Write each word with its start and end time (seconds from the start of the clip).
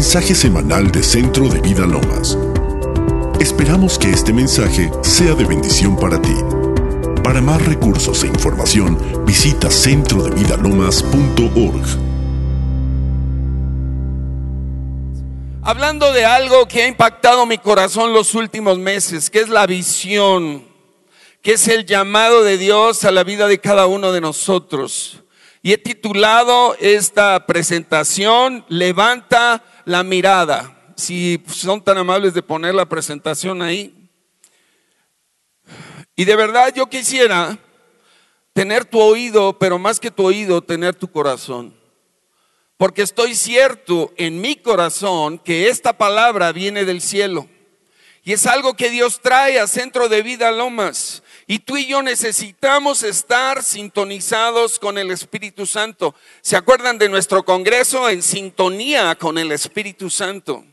mensaje 0.00 0.34
semanal 0.34 0.90
de 0.90 1.02
Centro 1.02 1.46
de 1.46 1.60
Vida 1.60 1.84
Lomas. 1.84 2.38
Esperamos 3.38 3.98
que 3.98 4.08
este 4.08 4.32
mensaje 4.32 4.90
sea 5.02 5.34
de 5.34 5.44
bendición 5.44 5.94
para 5.94 6.18
ti. 6.22 6.34
Para 7.22 7.42
más 7.42 7.62
recursos 7.66 8.24
e 8.24 8.28
información, 8.28 8.96
visita 9.26 9.70
centrodevidalomas.org. 9.70 11.84
Hablando 15.60 16.14
de 16.14 16.24
algo 16.24 16.66
que 16.66 16.84
ha 16.84 16.88
impactado 16.88 17.44
mi 17.44 17.58
corazón 17.58 18.14
los 18.14 18.34
últimos 18.34 18.78
meses, 18.78 19.28
que 19.28 19.40
es 19.40 19.50
la 19.50 19.66
visión, 19.66 20.64
que 21.42 21.52
es 21.52 21.68
el 21.68 21.84
llamado 21.84 22.42
de 22.42 22.56
Dios 22.56 23.04
a 23.04 23.10
la 23.10 23.22
vida 23.22 23.48
de 23.48 23.60
cada 23.60 23.86
uno 23.86 24.12
de 24.12 24.22
nosotros. 24.22 25.20
Y 25.62 25.74
he 25.74 25.78
titulado 25.78 26.74
esta 26.80 27.46
presentación, 27.46 28.64
Levanta 28.70 29.62
la 29.84 30.02
mirada. 30.02 30.92
Si 30.96 31.42
son 31.46 31.82
tan 31.82 31.98
amables 31.98 32.34
de 32.34 32.42
poner 32.42 32.74
la 32.74 32.86
presentación 32.86 33.62
ahí. 33.62 33.94
Y 36.16 36.24
de 36.24 36.36
verdad 36.36 36.72
yo 36.74 36.86
quisiera 36.88 37.58
tener 38.52 38.84
tu 38.84 39.00
oído, 39.00 39.58
pero 39.58 39.78
más 39.78 39.98
que 40.00 40.10
tu 40.10 40.26
oído, 40.26 40.62
tener 40.62 40.94
tu 40.94 41.10
corazón. 41.10 41.74
Porque 42.76 43.02
estoy 43.02 43.34
cierto 43.34 44.12
en 44.16 44.40
mi 44.40 44.56
corazón 44.56 45.38
que 45.38 45.68
esta 45.68 45.92
palabra 45.92 46.52
viene 46.52 46.84
del 46.84 47.00
cielo. 47.00 47.48
Y 48.22 48.32
es 48.32 48.46
algo 48.46 48.74
que 48.74 48.90
Dios 48.90 49.20
trae 49.20 49.58
a 49.58 49.66
Centro 49.66 50.08
de 50.08 50.22
Vida 50.22 50.50
Lomas. 50.50 51.22
Y 51.50 51.58
tú 51.58 51.76
y 51.76 51.86
yo 51.86 52.00
necesitamos 52.00 53.02
estar 53.02 53.64
sintonizados 53.64 54.78
con 54.78 54.98
el 54.98 55.10
Espíritu 55.10 55.66
Santo. 55.66 56.14
¿Se 56.42 56.54
acuerdan 56.54 56.96
de 56.96 57.08
nuestro 57.08 57.44
Congreso 57.44 58.08
en 58.08 58.22
sintonía 58.22 59.16
con 59.16 59.36
el 59.36 59.50
Espíritu 59.50 60.10
Santo? 60.10 60.64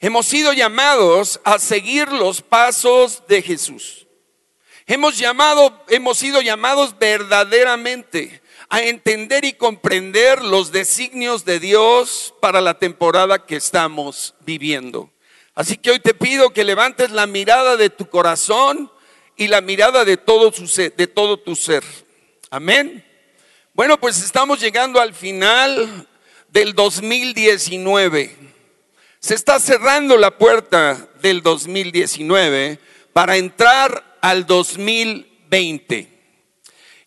Hemos 0.00 0.26
sido 0.26 0.52
llamados 0.52 1.40
a 1.44 1.60
seguir 1.60 2.10
los 2.10 2.42
pasos 2.42 3.22
de 3.28 3.40
Jesús. 3.40 4.08
Hemos 4.88 5.16
llamado, 5.16 5.80
hemos 5.88 6.18
sido 6.18 6.40
llamados 6.40 6.98
verdaderamente 6.98 8.42
a 8.68 8.82
entender 8.82 9.44
y 9.44 9.52
comprender 9.52 10.42
los 10.42 10.72
designios 10.72 11.44
de 11.44 11.60
Dios 11.60 12.34
para 12.40 12.60
la 12.60 12.80
temporada 12.80 13.46
que 13.46 13.54
estamos 13.54 14.34
viviendo. 14.40 15.08
Así 15.54 15.76
que 15.76 15.92
hoy 15.92 16.00
te 16.00 16.14
pido 16.14 16.50
que 16.50 16.64
levantes 16.64 17.12
la 17.12 17.28
mirada 17.28 17.76
de 17.76 17.90
tu 17.90 18.08
corazón 18.08 18.90
y 19.40 19.48
la 19.48 19.62
mirada 19.62 20.04
de 20.04 20.18
todo, 20.18 20.50
de 20.50 21.06
todo 21.06 21.38
tu 21.38 21.56
ser. 21.56 21.82
Amén. 22.50 23.02
Bueno, 23.72 23.98
pues 23.98 24.22
estamos 24.22 24.60
llegando 24.60 25.00
al 25.00 25.14
final 25.14 26.06
del 26.50 26.74
2019. 26.74 28.36
Se 29.18 29.34
está 29.34 29.58
cerrando 29.58 30.18
la 30.18 30.36
puerta 30.36 31.08
del 31.22 31.42
2019 31.42 32.78
para 33.14 33.38
entrar 33.38 34.18
al 34.20 34.44
2020. 34.44 36.08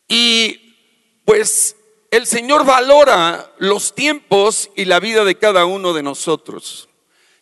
Y 0.07 0.75
pues 1.25 1.75
el 2.09 2.25
Señor 2.25 2.65
valora 2.65 3.53
los 3.59 3.93
tiempos 3.93 4.71
y 4.75 4.85
la 4.85 4.99
vida 4.99 5.23
de 5.23 5.37
cada 5.37 5.65
uno 5.65 5.93
de 5.93 6.01
nosotros. 6.01 6.89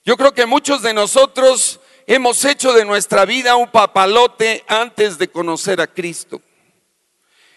Yo 0.03 0.17
creo 0.17 0.33
que 0.33 0.45
muchos 0.45 0.81
de 0.81 0.93
nosotros 0.93 1.79
hemos 2.15 2.43
hecho 2.43 2.73
de 2.73 2.83
nuestra 2.83 3.23
vida 3.23 3.55
un 3.55 3.71
papalote 3.71 4.65
antes 4.67 5.17
de 5.17 5.29
conocer 5.29 5.79
a 5.79 5.87
Cristo. 5.87 6.41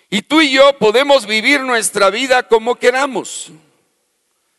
Y 0.09 0.23
tú 0.23 0.41
y 0.41 0.53
yo 0.53 0.79
podemos 0.79 1.27
vivir 1.27 1.61
nuestra 1.63 2.09
vida 2.09 2.47
como 2.47 2.77
queramos, 2.77 3.51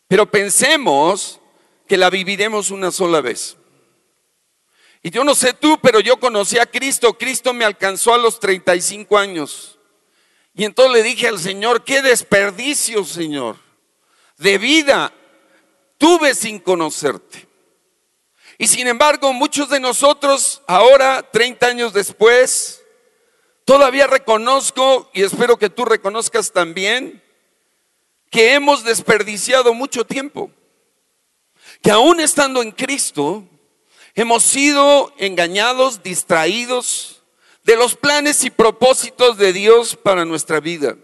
pero 0.09 0.29
pensemos 0.29 1.39
que 1.87 1.95
la 1.95 2.09
viviremos 2.09 2.71
una 2.71 2.91
sola 2.91 3.21
vez. 3.21 3.55
Y 5.01 5.11
yo 5.11 5.23
no 5.23 5.33
sé 5.33 5.53
tú, 5.53 5.79
pero 5.81 6.01
yo 6.01 6.19
conocí 6.19 6.57
a 6.57 6.65
Cristo. 6.65 7.17
Cristo 7.17 7.53
me 7.53 7.63
alcanzó 7.63 8.13
a 8.13 8.17
los 8.17 8.37
35 8.41 9.17
años. 9.17 9.79
Y 10.53 10.65
entonces 10.65 10.93
le 10.93 11.03
dije 11.03 11.29
al 11.29 11.39
Señor, 11.39 11.85
qué 11.85 12.01
desperdicio, 12.01 13.05
Señor, 13.05 13.55
de 14.37 14.57
vida 14.57 15.13
tuve 15.97 16.35
sin 16.35 16.59
conocerte. 16.59 17.44
Y 18.57 18.67
sin 18.67 18.87
embargo, 18.87 19.33
muchos 19.33 19.69
de 19.69 19.79
nosotros 19.79 20.61
ahora, 20.67 21.29
30 21.31 21.67
años 21.67 21.93
después, 21.93 22.81
todavía 23.65 24.07
reconozco, 24.07 25.09
y 25.13 25.23
espero 25.23 25.57
que 25.57 25.69
tú 25.69 25.85
reconozcas 25.85 26.51
también, 26.51 27.21
que 28.29 28.53
hemos 28.53 28.83
desperdiciado 28.83 29.73
mucho 29.73 30.05
tiempo. 30.05 30.51
Que 31.81 31.91
aún 31.91 32.19
estando 32.19 32.61
en 32.61 32.71
Cristo, 32.71 33.43
hemos 34.13 34.43
sido 34.43 35.13
engañados, 35.17 36.01
distraídos, 36.03 37.23
de 37.65 37.75
los 37.75 37.95
planes 37.95 38.43
y 38.43 38.51
propósitos 38.51 39.37
de 39.37 39.51
Dios 39.51 39.95
para 39.95 40.23
nuestra 40.23 40.59
vida. 40.59 40.97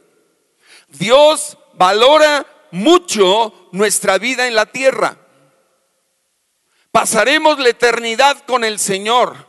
Dios 0.89 1.57
valora 1.73 2.45
mucho 2.69 3.53
nuestra 3.72 4.18
vida 4.19 4.47
en 4.47 4.56
la 4.56 4.68
tierra. 4.68 5.18
Pasaremos 6.91 7.57
la 7.57 7.69
eternidad 7.69 8.44
con 8.46 8.66
el 8.66 8.78
Señor, 8.78 9.47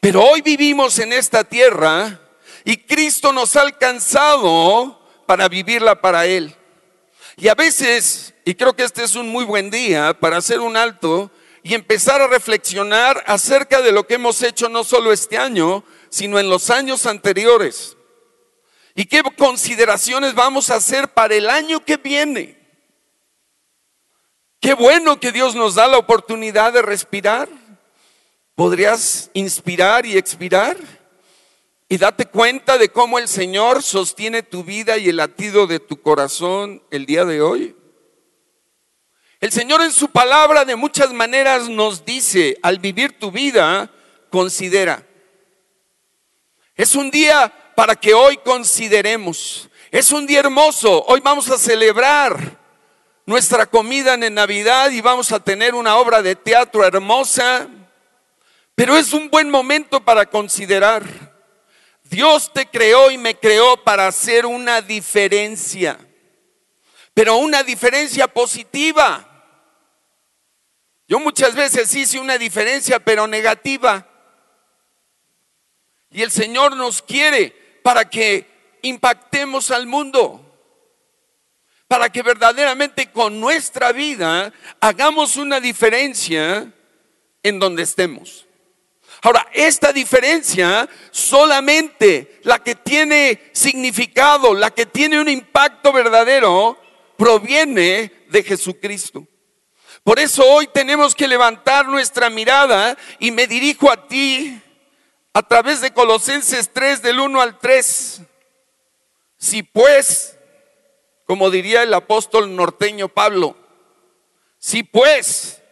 pero 0.00 0.22
hoy 0.22 0.40
vivimos 0.40 1.00
en 1.00 1.12
esta 1.12 1.42
tierra 1.42 2.20
y 2.64 2.76
Cristo 2.76 3.32
nos 3.32 3.56
ha 3.56 3.62
alcanzado 3.62 5.00
para 5.26 5.48
vivirla 5.48 6.00
para 6.00 6.26
Él. 6.26 6.54
Y 7.36 7.48
a 7.48 7.54
veces, 7.54 8.34
y 8.44 8.54
creo 8.54 8.76
que 8.76 8.84
este 8.84 9.02
es 9.02 9.16
un 9.16 9.28
muy 9.28 9.44
buen 9.44 9.68
día 9.68 10.14
para 10.20 10.36
hacer 10.36 10.60
un 10.60 10.76
alto 10.76 11.32
y 11.64 11.74
empezar 11.74 12.22
a 12.22 12.28
reflexionar 12.28 13.24
acerca 13.26 13.82
de 13.82 13.90
lo 13.90 14.06
que 14.06 14.14
hemos 14.14 14.40
hecho 14.42 14.68
no 14.68 14.84
solo 14.84 15.12
este 15.12 15.38
año, 15.38 15.82
sino 16.08 16.38
en 16.38 16.48
los 16.48 16.70
años 16.70 17.04
anteriores. 17.06 17.96
¿Y 18.94 19.06
qué 19.06 19.22
consideraciones 19.36 20.34
vamos 20.34 20.70
a 20.70 20.76
hacer 20.76 21.08
para 21.08 21.34
el 21.34 21.50
año 21.50 21.84
que 21.84 21.96
viene? 21.96 22.59
Qué 24.60 24.74
bueno 24.74 25.18
que 25.18 25.32
Dios 25.32 25.54
nos 25.54 25.74
da 25.74 25.88
la 25.88 25.96
oportunidad 25.96 26.74
de 26.74 26.82
respirar. 26.82 27.48
¿Podrías 28.54 29.30
inspirar 29.32 30.04
y 30.04 30.18
expirar? 30.18 30.76
Y 31.88 31.96
date 31.96 32.26
cuenta 32.26 32.76
de 32.76 32.90
cómo 32.90 33.18
el 33.18 33.26
Señor 33.26 33.82
sostiene 33.82 34.42
tu 34.42 34.62
vida 34.62 34.98
y 34.98 35.08
el 35.08 35.16
latido 35.16 35.66
de 35.66 35.80
tu 35.80 36.02
corazón 36.02 36.82
el 36.90 37.06
día 37.06 37.24
de 37.24 37.40
hoy. 37.40 37.74
El 39.40 39.50
Señor 39.50 39.80
en 39.80 39.92
su 39.92 40.08
palabra 40.08 40.66
de 40.66 40.76
muchas 40.76 41.10
maneras 41.14 41.70
nos 41.70 42.04
dice, 42.04 42.58
al 42.62 42.78
vivir 42.78 43.18
tu 43.18 43.30
vida, 43.30 43.90
considera. 44.28 45.06
Es 46.76 46.94
un 46.94 47.10
día 47.10 47.50
para 47.74 47.96
que 47.96 48.12
hoy 48.12 48.36
consideremos. 48.36 49.70
Es 49.90 50.12
un 50.12 50.26
día 50.26 50.40
hermoso. 50.40 51.02
Hoy 51.06 51.20
vamos 51.20 51.50
a 51.50 51.56
celebrar 51.56 52.59
nuestra 53.26 53.66
comida 53.66 54.14
en 54.14 54.34
Navidad 54.34 54.90
y 54.90 55.00
vamos 55.00 55.32
a 55.32 55.40
tener 55.40 55.74
una 55.74 55.96
obra 55.96 56.22
de 56.22 56.36
teatro 56.36 56.84
hermosa. 56.84 57.68
Pero 58.74 58.96
es 58.96 59.12
un 59.12 59.30
buen 59.30 59.50
momento 59.50 60.00
para 60.04 60.26
considerar. 60.26 61.04
Dios 62.04 62.52
te 62.52 62.66
creó 62.66 63.10
y 63.10 63.18
me 63.18 63.36
creó 63.38 63.76
para 63.84 64.06
hacer 64.06 64.46
una 64.46 64.80
diferencia. 64.80 65.98
Pero 67.14 67.36
una 67.36 67.62
diferencia 67.62 68.26
positiva. 68.26 69.26
Yo 71.06 71.18
muchas 71.18 71.54
veces 71.54 71.94
hice 71.94 72.18
una 72.18 72.38
diferencia, 72.38 72.98
pero 73.00 73.26
negativa. 73.26 74.06
Y 76.10 76.22
el 76.22 76.30
Señor 76.30 76.76
nos 76.76 77.02
quiere 77.02 77.50
para 77.82 78.08
que 78.08 78.78
impactemos 78.82 79.70
al 79.70 79.86
mundo, 79.86 80.39
para 81.90 82.08
que 82.08 82.22
verdaderamente 82.22 83.10
con 83.10 83.40
nuestra 83.40 83.90
vida 83.90 84.52
hagamos 84.78 85.34
una 85.34 85.58
diferencia 85.58 86.72
en 87.42 87.58
donde 87.58 87.82
estemos. 87.82 88.46
Ahora, 89.22 89.44
esta 89.52 89.92
diferencia 89.92 90.88
solamente 91.10 92.38
la 92.44 92.62
que 92.62 92.76
tiene 92.76 93.50
significado, 93.50 94.54
la 94.54 94.70
que 94.70 94.86
tiene 94.86 95.20
un 95.20 95.28
impacto 95.28 95.92
verdadero, 95.92 96.80
proviene 97.16 98.12
de 98.28 98.44
Jesucristo. 98.44 99.26
Por 100.04 100.20
eso 100.20 100.44
hoy 100.46 100.68
tenemos 100.68 101.16
que 101.16 101.26
levantar 101.26 101.88
nuestra 101.88 102.30
mirada 102.30 102.96
y 103.18 103.32
me 103.32 103.48
dirijo 103.48 103.90
a 103.90 104.06
ti, 104.06 104.62
a 105.34 105.42
través 105.42 105.80
de 105.80 105.92
Colosenses 105.92 106.70
3 106.72 107.02
del 107.02 107.18
1 107.18 107.40
al 107.40 107.58
3. 107.58 108.20
Si 109.38 109.64
pues, 109.64 110.36
como 111.30 111.48
diría 111.48 111.84
el 111.84 111.94
apóstol 111.94 112.56
norteño 112.56 113.06
Pablo, 113.08 113.54
si 114.58 114.82
pues 114.82 115.62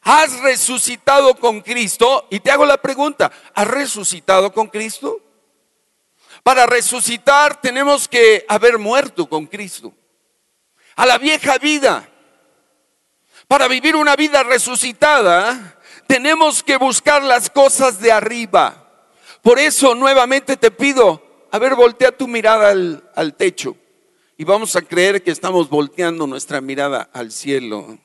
has 0.00 0.38
resucitado 0.38 1.34
con 1.34 1.60
Cristo, 1.60 2.28
y 2.30 2.38
te 2.38 2.52
hago 2.52 2.64
la 2.64 2.80
pregunta, 2.80 3.32
¿has 3.52 3.66
resucitado 3.66 4.52
con 4.52 4.68
Cristo? 4.68 5.20
Para 6.44 6.66
resucitar 6.66 7.60
tenemos 7.60 8.06
que 8.06 8.44
haber 8.46 8.78
muerto 8.78 9.28
con 9.28 9.46
Cristo. 9.46 9.92
A 10.94 11.04
la 11.04 11.18
vieja 11.18 11.58
vida 11.58 12.08
Para 13.48 13.66
vivir 13.66 13.96
una 13.96 14.14
vida 14.14 14.44
resucitada, 14.44 15.80
tenemos 16.06 16.62
que 16.62 16.76
buscar 16.76 17.24
las 17.24 17.50
cosas 17.50 17.98
de 17.98 18.12
arriba. 18.12 19.08
Por 19.42 19.58
eso 19.58 19.96
nuevamente 19.96 20.56
te 20.56 20.70
pido, 20.70 21.48
a 21.50 21.58
ver, 21.58 21.74
voltea 21.74 22.16
tu 22.16 22.28
mirada 22.28 22.68
al, 22.68 23.10
al 23.16 23.34
techo 23.34 23.81
y 24.36 24.44
vamos 24.44 24.76
a 24.76 24.82
creer 24.82 25.22
que 25.22 25.30
estamos 25.30 25.68
volteando 25.68 26.26
nuestra 26.26 26.60
mirada 26.60 27.08
al 27.12 27.32
cielo. 27.32 27.98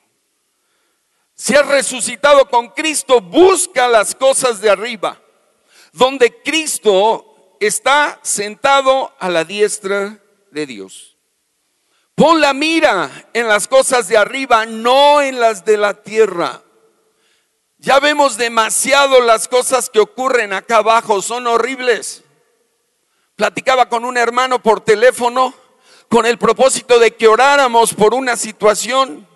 Si 1.34 1.54
has 1.54 1.66
resucitado 1.66 2.48
con 2.48 2.68
Cristo, 2.70 3.20
busca 3.20 3.88
las 3.88 4.14
cosas 4.14 4.60
de 4.60 4.70
arriba, 4.70 5.20
donde 5.92 6.42
Cristo 6.42 7.56
está 7.60 8.18
sentado 8.22 9.12
a 9.18 9.28
la 9.28 9.44
diestra 9.44 10.20
de 10.50 10.66
Dios. 10.66 11.16
Pon 12.14 12.40
la 12.40 12.52
mira 12.52 13.28
en 13.32 13.46
las 13.46 13.68
cosas 13.68 14.08
de 14.08 14.16
arriba, 14.16 14.66
no 14.66 15.22
en 15.22 15.38
las 15.38 15.64
de 15.64 15.76
la 15.76 16.02
tierra. 16.02 16.62
Ya 17.78 18.00
vemos 18.00 18.36
demasiado 18.36 19.20
las 19.20 19.46
cosas 19.46 19.88
que 19.88 20.00
ocurren 20.00 20.52
acá 20.52 20.78
abajo, 20.78 21.22
son 21.22 21.46
horribles. 21.46 22.24
Platicaba 23.36 23.88
con 23.88 24.04
un 24.04 24.16
hermano 24.16 24.60
por 24.60 24.80
teléfono 24.80 25.54
con 26.08 26.26
el 26.26 26.38
propósito 26.38 26.98
de 26.98 27.14
que 27.14 27.28
oráramos 27.28 27.94
por 27.94 28.14
una 28.14 28.36
situación 28.36 29.26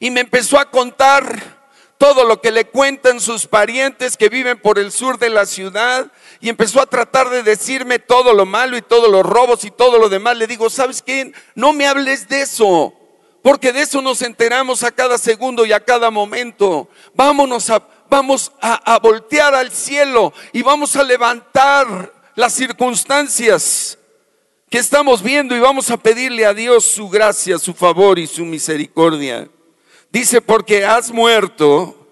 y 0.00 0.10
me 0.10 0.20
empezó 0.20 0.58
a 0.58 0.70
contar 0.70 1.56
todo 1.98 2.24
lo 2.24 2.40
que 2.40 2.50
le 2.50 2.66
cuentan 2.66 3.20
sus 3.20 3.46
parientes 3.46 4.16
que 4.16 4.28
viven 4.28 4.58
por 4.58 4.78
el 4.78 4.92
sur 4.92 5.18
de 5.18 5.30
la 5.30 5.46
ciudad 5.46 6.12
y 6.40 6.48
empezó 6.48 6.80
a 6.80 6.86
tratar 6.86 7.30
de 7.30 7.42
decirme 7.42 7.98
todo 7.98 8.34
lo 8.34 8.44
malo 8.44 8.76
y 8.76 8.82
todos 8.82 9.10
los 9.10 9.24
robos 9.24 9.64
y 9.64 9.70
todo 9.70 9.98
lo 9.98 10.08
demás. 10.08 10.36
Le 10.36 10.46
digo, 10.46 10.68
¿sabes 10.68 11.00
qué? 11.00 11.32
No 11.54 11.72
me 11.72 11.86
hables 11.86 12.28
de 12.28 12.42
eso, 12.42 12.92
porque 13.42 13.72
de 13.72 13.82
eso 13.82 14.02
nos 14.02 14.20
enteramos 14.20 14.82
a 14.82 14.90
cada 14.90 15.16
segundo 15.16 15.64
y 15.64 15.72
a 15.72 15.80
cada 15.80 16.10
momento. 16.10 16.88
Vámonos 17.14 17.70
a, 17.70 17.82
vamos 18.10 18.52
a, 18.60 18.94
a 18.94 18.98
voltear 18.98 19.54
al 19.54 19.70
cielo 19.70 20.34
y 20.52 20.62
vamos 20.62 20.96
a 20.96 21.02
levantar 21.02 22.12
las 22.34 22.52
circunstancias 22.52 23.98
estamos 24.76 25.22
viendo 25.22 25.56
y 25.56 25.60
vamos 25.60 25.90
a 25.90 25.96
pedirle 25.96 26.46
a 26.46 26.54
Dios 26.54 26.84
su 26.84 27.08
gracia, 27.08 27.58
su 27.58 27.74
favor 27.74 28.18
y 28.18 28.26
su 28.26 28.44
misericordia. 28.44 29.48
Dice, 30.10 30.40
porque 30.40 30.84
has 30.84 31.10
muerto, 31.10 32.06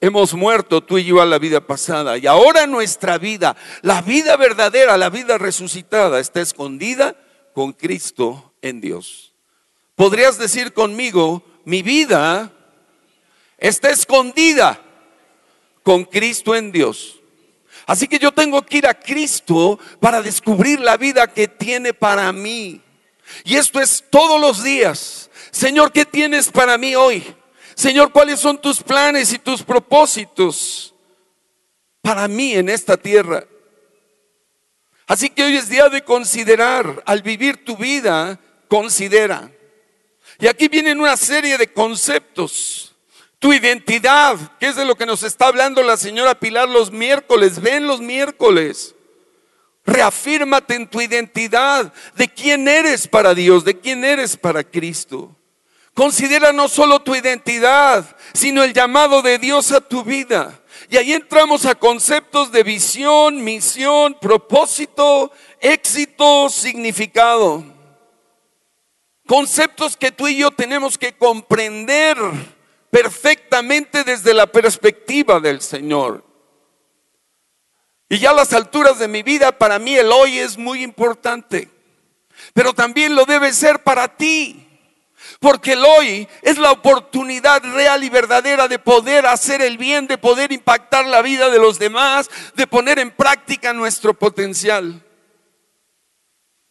hemos 0.00 0.34
muerto 0.34 0.82
tú 0.82 0.98
y 0.98 1.04
yo 1.04 1.20
a 1.20 1.26
la 1.26 1.38
vida 1.38 1.60
pasada. 1.60 2.18
Y 2.18 2.26
ahora 2.26 2.66
nuestra 2.66 3.18
vida, 3.18 3.56
la 3.82 4.02
vida 4.02 4.36
verdadera, 4.36 4.96
la 4.96 5.10
vida 5.10 5.38
resucitada, 5.38 6.20
está 6.20 6.40
escondida 6.40 7.16
con 7.54 7.72
Cristo 7.72 8.52
en 8.62 8.80
Dios. 8.80 9.32
Podrías 9.94 10.38
decir 10.38 10.72
conmigo, 10.72 11.42
mi 11.64 11.82
vida 11.82 12.52
está 13.58 13.90
escondida 13.90 14.80
con 15.82 16.04
Cristo 16.04 16.54
en 16.54 16.70
Dios. 16.70 17.17
Así 17.88 18.06
que 18.06 18.18
yo 18.18 18.32
tengo 18.32 18.60
que 18.60 18.76
ir 18.76 18.86
a 18.86 18.92
Cristo 18.92 19.78
para 19.98 20.20
descubrir 20.20 20.78
la 20.78 20.98
vida 20.98 21.26
que 21.26 21.48
tiene 21.48 21.94
para 21.94 22.30
mí. 22.34 22.82
Y 23.44 23.56
esto 23.56 23.80
es 23.80 24.04
todos 24.10 24.38
los 24.38 24.62
días. 24.62 25.30
Señor, 25.50 25.90
¿qué 25.90 26.04
tienes 26.04 26.50
para 26.50 26.76
mí 26.76 26.94
hoy? 26.94 27.24
Señor, 27.74 28.12
¿cuáles 28.12 28.40
son 28.40 28.60
tus 28.60 28.82
planes 28.82 29.32
y 29.32 29.38
tus 29.38 29.62
propósitos 29.62 30.94
para 32.02 32.28
mí 32.28 32.52
en 32.52 32.68
esta 32.68 32.98
tierra? 32.98 33.46
Así 35.06 35.30
que 35.30 35.44
hoy 35.44 35.56
es 35.56 35.70
día 35.70 35.88
de 35.88 36.04
considerar, 36.04 37.02
al 37.06 37.22
vivir 37.22 37.64
tu 37.64 37.74
vida, 37.74 38.38
considera. 38.68 39.50
Y 40.38 40.46
aquí 40.46 40.68
vienen 40.68 41.00
una 41.00 41.16
serie 41.16 41.56
de 41.56 41.72
conceptos. 41.72 42.87
Tu 43.38 43.52
identidad, 43.52 44.36
que 44.58 44.66
es 44.66 44.76
de 44.76 44.84
lo 44.84 44.96
que 44.96 45.06
nos 45.06 45.22
está 45.22 45.46
hablando 45.46 45.82
la 45.82 45.96
señora 45.96 46.38
Pilar 46.40 46.68
los 46.68 46.90
miércoles. 46.90 47.60
Ven 47.60 47.86
los 47.86 48.00
miércoles. 48.00 48.94
Reafírmate 49.86 50.74
en 50.74 50.88
tu 50.88 51.00
identidad 51.00 51.92
de 52.16 52.28
quién 52.28 52.66
eres 52.68 53.06
para 53.06 53.34
Dios, 53.34 53.64
de 53.64 53.78
quién 53.78 54.04
eres 54.04 54.36
para 54.36 54.64
Cristo. 54.64 55.34
Considera 55.94 56.52
no 56.52 56.68
solo 56.68 57.00
tu 57.00 57.14
identidad, 57.14 58.16
sino 58.32 58.62
el 58.62 58.72
llamado 58.72 59.22
de 59.22 59.38
Dios 59.38 59.72
a 59.72 59.80
tu 59.80 60.04
vida. 60.04 60.60
Y 60.90 60.96
ahí 60.96 61.12
entramos 61.12 61.64
a 61.64 61.74
conceptos 61.74 62.52
de 62.52 62.62
visión, 62.62 63.42
misión, 63.42 64.16
propósito, 64.20 65.32
éxito, 65.60 66.48
significado. 66.50 67.64
Conceptos 69.26 69.96
que 69.96 70.12
tú 70.12 70.28
y 70.28 70.38
yo 70.38 70.50
tenemos 70.50 70.96
que 70.96 71.12
comprender 71.14 72.16
perfectamente 72.90 74.04
desde 74.04 74.34
la 74.34 74.46
perspectiva 74.46 75.40
del 75.40 75.60
Señor. 75.60 76.24
Y 78.08 78.18
ya 78.18 78.30
a 78.30 78.34
las 78.34 78.52
alturas 78.52 78.98
de 78.98 79.08
mi 79.08 79.22
vida, 79.22 79.52
para 79.52 79.78
mí 79.78 79.94
el 79.94 80.10
hoy 80.10 80.38
es 80.38 80.56
muy 80.56 80.82
importante, 80.82 81.70
pero 82.54 82.72
también 82.72 83.14
lo 83.14 83.24
debe 83.26 83.52
ser 83.52 83.82
para 83.82 84.16
ti. 84.16 84.64
Porque 85.40 85.72
el 85.72 85.84
hoy 85.84 86.28
es 86.42 86.58
la 86.58 86.70
oportunidad 86.70 87.62
real 87.62 88.02
y 88.04 88.08
verdadera 88.08 88.68
de 88.68 88.78
poder 88.78 89.26
hacer 89.26 89.60
el 89.60 89.76
bien, 89.76 90.06
de 90.06 90.16
poder 90.16 90.52
impactar 90.52 91.06
la 91.06 91.22
vida 91.22 91.50
de 91.50 91.58
los 91.58 91.78
demás, 91.78 92.30
de 92.54 92.66
poner 92.66 92.98
en 92.98 93.10
práctica 93.10 93.72
nuestro 93.72 94.14
potencial. 94.14 95.04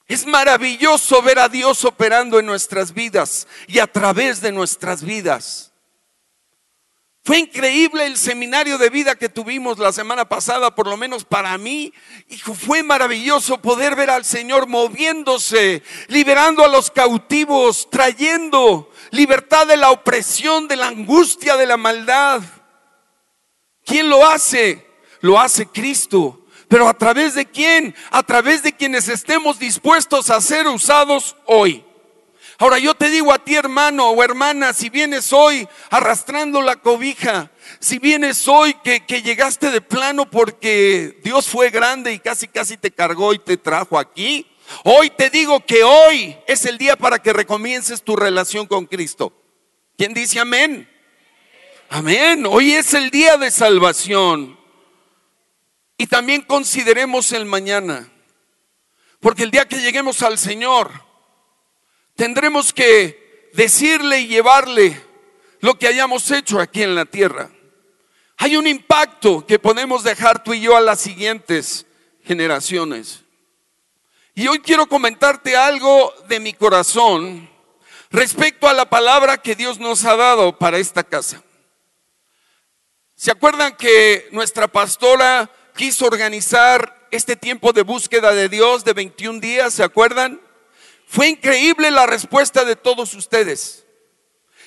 Es 0.08 0.26
maravilloso 0.26 1.22
ver 1.22 1.40
a 1.40 1.50
Dios 1.50 1.84
operando 1.84 2.40
en 2.40 2.46
nuestras 2.46 2.94
vidas 2.94 3.48
y 3.68 3.80
a 3.80 3.88
través 3.88 4.40
de 4.40 4.54
nuestras 4.54 5.04
vidas. 5.04 5.67
Fue 7.28 7.40
increíble 7.40 8.06
el 8.06 8.16
seminario 8.16 8.78
de 8.78 8.90
vida 8.90 9.18
que 9.18 9.28
tuvimos 9.28 9.80
la 9.80 9.92
semana 9.92 10.30
pasada, 10.30 10.74
por 10.74 10.88
lo 10.88 10.96
menos 10.96 11.26
para 11.26 11.58
mí. 11.58 11.92
Y 12.30 12.38
fue 12.38 12.84
maravilloso 12.84 13.62
poder 13.62 13.98
ver 13.98 14.10
al 14.10 14.24
Señor 14.24 14.66
moviéndose, 14.66 15.84
liberando 16.08 16.64
a 16.64 16.70
los 16.70 16.90
cautivos, 16.90 17.90
trayendo 17.90 18.90
libertad 19.12 19.68
de 19.68 19.76
la 19.76 19.92
opresión, 19.92 20.70
de 20.70 20.78
la 20.78 20.88
angustia, 20.88 21.58
de 21.58 21.66
la 21.66 21.76
maldad. 21.76 22.44
¿Quién 23.84 24.10
lo 24.10 24.26
hace? 24.26 24.88
Lo 25.20 25.38
hace 25.38 25.66
Cristo. 25.66 26.46
Pero 26.70 26.88
a 26.88 26.94
través 26.94 27.36
de 27.36 27.46
quién? 27.46 27.94
A 28.10 28.24
través 28.24 28.64
de 28.64 28.72
quienes 28.72 29.10
estemos 29.10 29.60
dispuestos 29.60 30.30
a 30.30 30.40
ser 30.40 30.66
usados 30.70 31.36
hoy. 31.46 31.84
Ahora 32.60 32.80
yo 32.80 32.96
te 32.96 33.10
digo 33.10 33.32
a 33.32 33.44
ti 33.44 33.56
hermano 33.56 34.10
o 34.10 34.24
hermana, 34.24 34.74
si 34.74 34.90
vienes 34.90 35.32
hoy 35.32 35.68
arrastrando 35.92 36.62
la 36.62 36.78
cobija, 36.78 37.52
si 37.80 38.00
vienes 38.00 38.48
hoy 38.48 38.74
que, 38.84 39.06
que, 39.06 39.22
llegaste 39.22 39.70
de 39.70 39.82
plano 39.82 40.30
porque 40.30 41.20
Dios 41.24 41.48
fue 41.48 41.70
grande 41.70 42.14
y 42.14 42.20
casi 42.20 42.48
casi 42.48 42.78
te 42.78 42.90
cargó 42.90 43.34
y 43.34 43.40
te 43.40 43.58
trajo 43.58 44.00
aquí, 44.00 44.48
hoy 44.84 45.12
te 45.12 45.30
digo 45.30 45.64
que 45.66 45.84
hoy 45.84 46.36
es 46.48 46.66
el 46.66 46.80
día 46.80 46.96
para 46.96 47.20
que 47.20 47.32
recomiences 47.32 48.02
tu 48.02 48.16
relación 48.16 48.66
con 48.66 48.88
Cristo. 48.88 49.34
¿Quién 49.96 50.16
dice 50.16 50.40
amén? 50.40 50.90
Amén. 51.90 52.46
Hoy 52.48 52.74
es 52.74 52.94
el 52.96 53.12
día 53.12 53.38
de 53.38 53.52
salvación. 53.52 54.60
Y 55.98 56.08
también 56.08 56.42
consideremos 56.42 57.32
el 57.32 57.46
mañana. 57.46 58.12
Porque 59.20 59.44
el 59.44 59.52
día 59.52 59.68
que 59.68 59.80
lleguemos 59.80 60.22
al 60.22 60.38
Señor, 60.38 61.07
tendremos 62.18 62.74
que 62.74 63.50
decirle 63.54 64.20
y 64.20 64.28
llevarle 64.28 65.02
lo 65.62 65.80
que 65.80 65.88
hayamos 65.88 66.30
hecho 66.32 66.60
aquí 66.60 66.84
en 66.84 66.96
la 66.96 67.06
tierra. 67.06 67.50
Hay 68.38 68.58
un 68.58 68.68
impacto 68.68 69.46
que 69.46 69.60
podemos 69.60 70.04
dejar 70.04 70.44
tú 70.44 70.54
y 70.54 70.62
yo 70.62 70.76
a 70.76 70.82
las 70.82 71.00
siguientes 71.00 71.86
generaciones. 72.24 73.24
Y 74.36 74.48
hoy 74.48 74.60
quiero 74.60 74.88
comentarte 74.88 75.56
algo 75.56 76.14
de 76.28 76.40
mi 76.40 76.54
corazón 76.54 77.50
respecto 78.12 78.68
a 78.68 78.74
la 78.74 78.90
palabra 78.90 79.38
que 79.38 79.56
Dios 79.56 79.80
nos 79.80 80.04
ha 80.06 80.16
dado 80.16 80.58
para 80.58 80.78
esta 80.78 81.04
casa. 81.04 81.42
¿Se 83.16 83.32
acuerdan 83.32 83.76
que 83.76 84.28
nuestra 84.32 84.68
pastora 84.68 85.50
quiso 85.76 86.06
organizar 86.06 87.08
este 87.12 87.36
tiempo 87.36 87.74
de 87.74 87.82
búsqueda 87.82 88.34
de 88.34 88.50
Dios 88.50 88.84
de 88.84 88.94
21 88.94 89.40
días? 89.40 89.74
¿Se 89.74 89.84
acuerdan? 89.84 90.40
Fue 91.08 91.30
increíble 91.30 91.90
la 91.90 92.06
respuesta 92.06 92.66
de 92.66 92.76
todos 92.76 93.14
ustedes. 93.14 93.86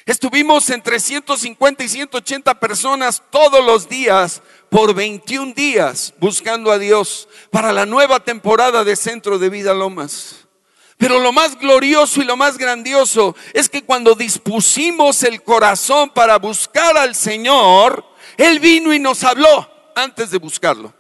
Estuvimos 0.07 0.71
entre 0.71 0.99
150 0.99 1.85
y 1.85 1.89
180 1.89 2.59
personas 2.59 3.23
todos 3.31 3.65
los 3.65 3.89
días 3.89 4.43
por 4.71 4.95
21 4.95 5.53
días 5.53 6.15
buscando 6.19 6.73
a 6.73 6.79
Dios 6.79 7.29
para 7.51 7.73
la 7.73 7.85
nueva 7.85 8.21
temporada 8.21 8.83
de 8.83 8.97
Centro 8.97 9.39
de 9.39 9.51
Vida 9.51 9.75
Lomas. 9.75 10.49
Pero 10.97 11.19
lo 11.19 11.31
más 11.33 11.59
glorioso 11.59 12.23
y 12.23 12.25
lo 12.25 12.37
más 12.37 12.57
grandioso 12.57 13.37
es 13.53 13.69
que 13.69 13.85
cuando 13.85 14.15
dispusimos 14.15 15.23
el 15.23 15.43
corazón 15.43 16.11
para 16.11 16.39
buscar 16.39 16.97
al 16.97 17.15
Señor, 17.15 18.05
Él 18.39 18.61
vino 18.61 18.95
y 18.95 18.99
nos 18.99 19.23
habló 19.25 19.71
antes 19.95 20.31
de 20.31 20.39
buscarlo. 20.39 20.95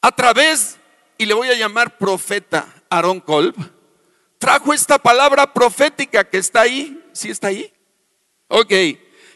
A 0.00 0.10
través, 0.10 0.78
y 1.18 1.26
le 1.26 1.34
voy 1.34 1.48
a 1.48 1.54
llamar 1.54 1.96
profeta, 1.96 2.66
Aaron 2.92 3.20
Kolb, 3.20 3.54
trajo 4.38 4.74
esta 4.74 4.98
palabra 4.98 5.52
profética 5.54 6.28
que 6.28 6.36
está 6.36 6.60
ahí, 6.60 7.02
¿sí 7.12 7.30
está 7.30 7.46
ahí? 7.48 7.72
Ok, 8.48 8.70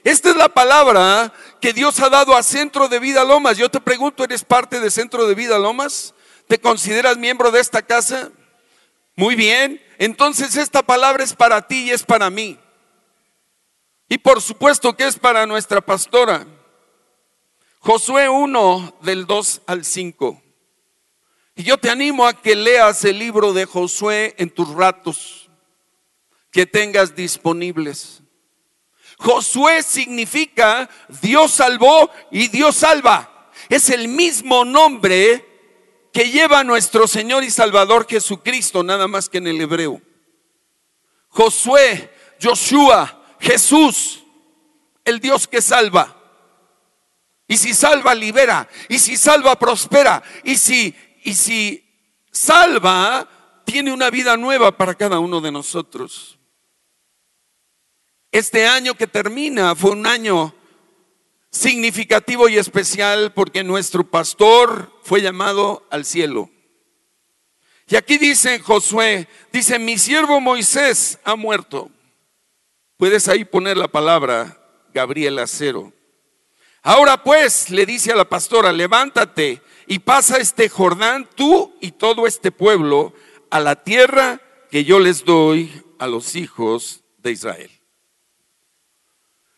esta 0.05 0.29
es 0.29 0.37
la 0.37 0.51
palabra 0.51 1.33
que 1.59 1.73
Dios 1.73 1.99
ha 2.01 2.11
dado 2.11 2.37
a 2.37 2.43
Centro 2.43 2.87
de 2.89 2.99
Vida 2.99 3.25
Lomas. 3.25 3.57
Yo 3.57 3.71
te 3.71 3.81
pregunto, 3.81 4.25
¿eres 4.25 4.45
parte 4.45 4.79
de 4.79 4.91
Centro 4.91 5.27
de 5.27 5.35
Vida 5.35 5.59
Lomas? 5.59 6.13
¿Te 6.47 6.61
consideras 6.61 7.17
miembro 7.17 7.51
de 7.51 7.61
esta 7.61 7.81
casa? 7.81 8.31
Muy 9.15 9.35
bien, 9.37 9.83
entonces 9.97 10.57
esta 10.57 10.83
palabra 10.83 11.25
es 11.25 11.33
para 11.33 11.67
ti 11.67 11.85
y 11.85 11.91
es 11.93 12.03
para 12.03 12.29
mí. 12.29 12.59
Y 14.07 14.19
por 14.19 14.43
supuesto 14.43 14.95
que 14.95 15.07
es 15.07 15.19
para 15.19 15.47
nuestra 15.47 15.81
pastora. 15.81 16.47
Josué 17.79 18.29
1 18.29 18.99
del 19.01 19.27
2 19.27 19.63
al 19.67 19.85
5. 19.85 20.43
Y 21.57 21.63
yo 21.63 21.79
te 21.79 21.89
animo 21.89 22.27
a 22.27 22.35
que 22.35 22.55
leas 22.55 23.03
el 23.07 23.19
libro 23.19 23.55
de 23.55 23.65
Josué 23.65 24.35
en 24.37 24.51
tus 24.51 24.69
ratos 24.69 25.51
que 26.53 26.67
tengas 26.67 27.17
disponibles. 27.17 28.23
Josué 29.19 29.83
significa 29.83 30.89
Dios 31.23 31.53
salvó 31.53 32.11
y 32.31 32.49
Dios 32.49 32.77
salva. 32.77 33.51
Es 33.71 33.89
el 33.89 34.09
mismo 34.09 34.67
nombre 34.67 35.45
que 36.13 36.31
lleva 36.31 36.63
nuestro 36.63 37.09
Señor 37.09 37.43
y 37.43 37.51
Salvador 37.51 38.07
Jesucristo, 38.07 38.83
nada 38.83 39.09
más 39.09 39.31
que 39.31 39.39
en 39.39 39.47
el 39.47 39.59
hebreo. 39.59 40.03
Josué, 41.29 42.13
Joshua, 42.41 43.37
Jesús, 43.41 44.23
el 45.07 45.21
Dios 45.21 45.49
que 45.49 45.63
salva. 45.63 46.17
Y 47.49 47.57
si 47.57 47.75
salva, 47.75 48.15
libera. 48.15 48.69
Y 48.89 48.99
si 48.99 49.17
salva, 49.17 49.59
prospera. 49.59 50.23
Y 50.43 50.57
si, 50.57 50.95
y 51.27 51.35
si 51.35 51.85
salva, 52.31 53.29
tiene 53.65 53.93
una 53.93 54.11
vida 54.11 54.37
nueva 54.37 54.77
para 54.77 54.95
cada 54.95 55.19
uno 55.19 55.41
de 55.41 55.51
nosotros. 55.51 56.39
Este 58.31 58.69
año 58.69 58.95
que 58.95 59.09
termina 59.09 59.75
fue 59.75 59.91
un 59.91 60.07
año 60.07 60.55
significativo 61.51 62.49
y 62.49 62.59
especial 62.59 63.33
porque 63.35 63.65
nuestro 63.65 64.09
pastor 64.09 64.93
fue 65.03 65.21
llamado 65.21 65.85
al 65.91 66.05
cielo. 66.05 66.49
Y 67.89 67.97
aquí 67.97 68.19
dice 68.19 68.61
Josué, 68.61 69.27
dice, 69.53 69.81
mi 69.81 69.99
siervo 69.99 70.41
Moisés 70.41 71.19
ha 71.25 71.35
muerto. 71.35 71.91
Puedes 72.99 73.27
ahí 73.27 73.45
poner 73.45 73.77
la 73.77 73.89
palabra 73.89 74.63
Gabriel 74.95 75.41
Acero. 75.41 75.93
Ahora 76.83 77.21
pues, 77.21 77.69
le 77.71 77.85
dice 77.85 78.13
a 78.13 78.17
la 78.17 78.29
pastora, 78.29 78.73
levántate 78.73 79.61
y 79.87 80.01
pasa 80.01 80.39
este 80.39 80.69
Jordán, 80.69 81.29
tú 81.35 81.75
y 81.81 81.93
todo 81.93 82.27
este 82.27 82.51
pueblo, 82.51 83.13
a 83.51 83.61
la 83.61 83.83
tierra 83.85 84.41
que 84.71 84.85
yo 84.85 84.99
les 84.99 85.25
doy 85.25 85.71
a 85.99 86.07
los 86.07 86.35
hijos 86.37 87.05
de 87.19 87.33
Israel. 87.33 87.71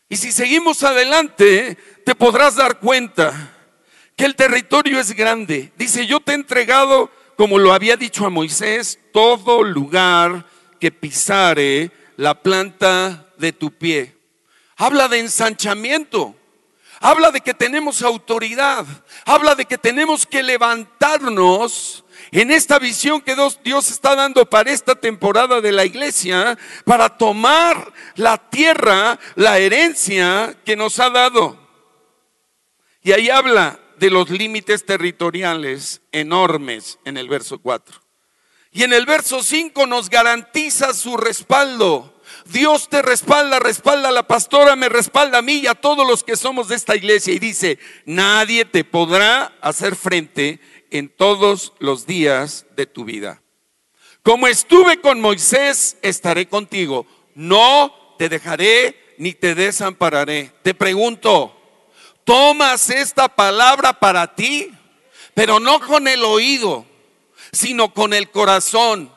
Y 0.07 0.17
si 0.17 0.31
seguimos 0.31 0.83
adelante, 0.83 1.77
te 2.03 2.15
podrás 2.15 2.55
dar 2.55 2.79
cuenta 2.79 3.55
que 4.15 4.25
el 4.25 4.35
territorio 4.35 4.99
es 4.99 5.15
grande. 5.15 5.71
Dice, 5.77 6.07
yo 6.07 6.19
te 6.19 6.31
he 6.31 6.35
entregado, 6.35 7.11
como 7.37 7.59
lo 7.59 7.73
había 7.73 7.95
dicho 7.95 8.25
a 8.25 8.29
Moisés, 8.29 8.99
todo 9.13 9.63
lugar 9.63 10.45
que 10.79 10.91
pisare 10.91 11.91
la 12.17 12.41
planta 12.41 13.31
de 13.37 13.53
tu 13.53 13.71
pie. 13.71 14.17
Habla 14.77 15.07
de 15.07 15.19
ensanchamiento. 15.19 16.35
Habla 16.99 17.31
de 17.31 17.41
que 17.41 17.53
tenemos 17.53 18.01
autoridad. 18.01 18.85
Habla 19.25 19.55
de 19.55 19.65
que 19.65 19.77
tenemos 19.77 20.25
que 20.25 20.43
levantarnos 20.43 22.03
en 22.31 22.51
esta 22.51 22.77
visión 22.77 23.21
que 23.21 23.35
Dios 23.63 23.89
está 23.89 24.15
dando 24.15 24.45
para 24.49 24.71
esta 24.71 24.95
temporada 24.95 25.61
de 25.61 25.71
la 25.71 25.85
iglesia, 25.85 26.57
para 26.85 27.17
tomar 27.17 27.93
la 28.15 28.37
tierra, 28.49 29.17
la 29.35 29.57
herencia 29.57 30.57
que 30.65 30.75
nos 30.75 30.99
ha 30.99 31.09
dado. 31.09 31.57
Y 33.01 33.13
ahí 33.13 33.29
habla 33.29 33.79
de 33.97 34.09
los 34.09 34.29
límites 34.29 34.85
territoriales 34.85 36.01
enormes 36.11 36.99
en 37.05 37.17
el 37.17 37.29
verso 37.29 37.59
4. 37.59 38.01
Y 38.71 38.83
en 38.83 38.93
el 38.93 39.05
verso 39.05 39.41
5 39.41 39.87
nos 39.87 40.09
garantiza 40.09 40.93
su 40.93 41.17
respaldo. 41.17 42.18
Dios 42.45 42.89
te 42.89 43.01
respalda, 43.01 43.59
respalda 43.59 44.09
a 44.09 44.13
la 44.13 44.27
pastora, 44.27 44.75
me 44.75 44.89
respalda 44.89 45.39
a 45.39 45.41
mí 45.41 45.57
y 45.57 45.67
a 45.67 45.75
todos 45.75 46.07
los 46.07 46.23
que 46.23 46.35
somos 46.35 46.67
de 46.67 46.75
esta 46.75 46.95
iglesia. 46.95 47.33
Y 47.33 47.39
dice, 47.39 47.79
nadie 48.05 48.65
te 48.65 48.83
podrá 48.83 49.53
hacer 49.61 49.95
frente 49.95 50.59
en 50.91 51.09
todos 51.09 51.73
los 51.79 52.05
días 52.05 52.65
de 52.75 52.85
tu 52.85 53.05
vida. 53.05 53.41
Como 54.23 54.47
estuve 54.47 54.99
con 54.99 55.21
Moisés, 55.21 55.97
estaré 56.01 56.47
contigo. 56.47 57.05
No 57.35 58.15
te 58.17 58.29
dejaré 58.29 59.15
ni 59.17 59.33
te 59.33 59.55
desampararé. 59.55 60.51
Te 60.61 60.73
pregunto, 60.73 61.55
¿tomas 62.23 62.89
esta 62.89 63.27
palabra 63.29 63.93
para 63.93 64.35
ti? 64.35 64.71
Pero 65.33 65.59
no 65.59 65.79
con 65.79 66.07
el 66.07 66.23
oído, 66.23 66.85
sino 67.51 67.93
con 67.93 68.13
el 68.13 68.29
corazón 68.29 69.11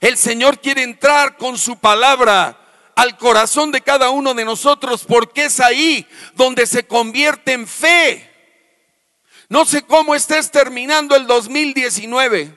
el 0.00 0.16
Señor 0.16 0.60
quiere 0.60 0.82
entrar 0.82 1.36
con 1.36 1.58
su 1.58 1.78
palabra 1.78 2.58
al 2.94 3.16
corazón 3.16 3.72
de 3.72 3.80
cada 3.80 4.10
uno 4.10 4.34
de 4.34 4.44
nosotros 4.44 5.04
porque 5.06 5.46
es 5.46 5.60
ahí 5.60 6.06
donde 6.34 6.66
se 6.66 6.86
convierte 6.86 7.52
en 7.52 7.66
fe. 7.66 8.30
No 9.48 9.64
sé 9.64 9.82
cómo 9.82 10.14
estés 10.14 10.50
terminando 10.50 11.16
el 11.16 11.26
2019 11.26 12.56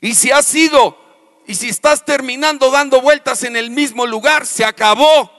y 0.00 0.14
si 0.14 0.30
has 0.30 0.46
sido 0.46 0.98
y 1.46 1.54
si 1.54 1.68
estás 1.68 2.04
terminando 2.04 2.70
dando 2.70 3.00
vueltas 3.00 3.42
en 3.44 3.56
el 3.56 3.70
mismo 3.70 4.06
lugar, 4.06 4.46
se 4.46 4.64
acabó. 4.64 5.30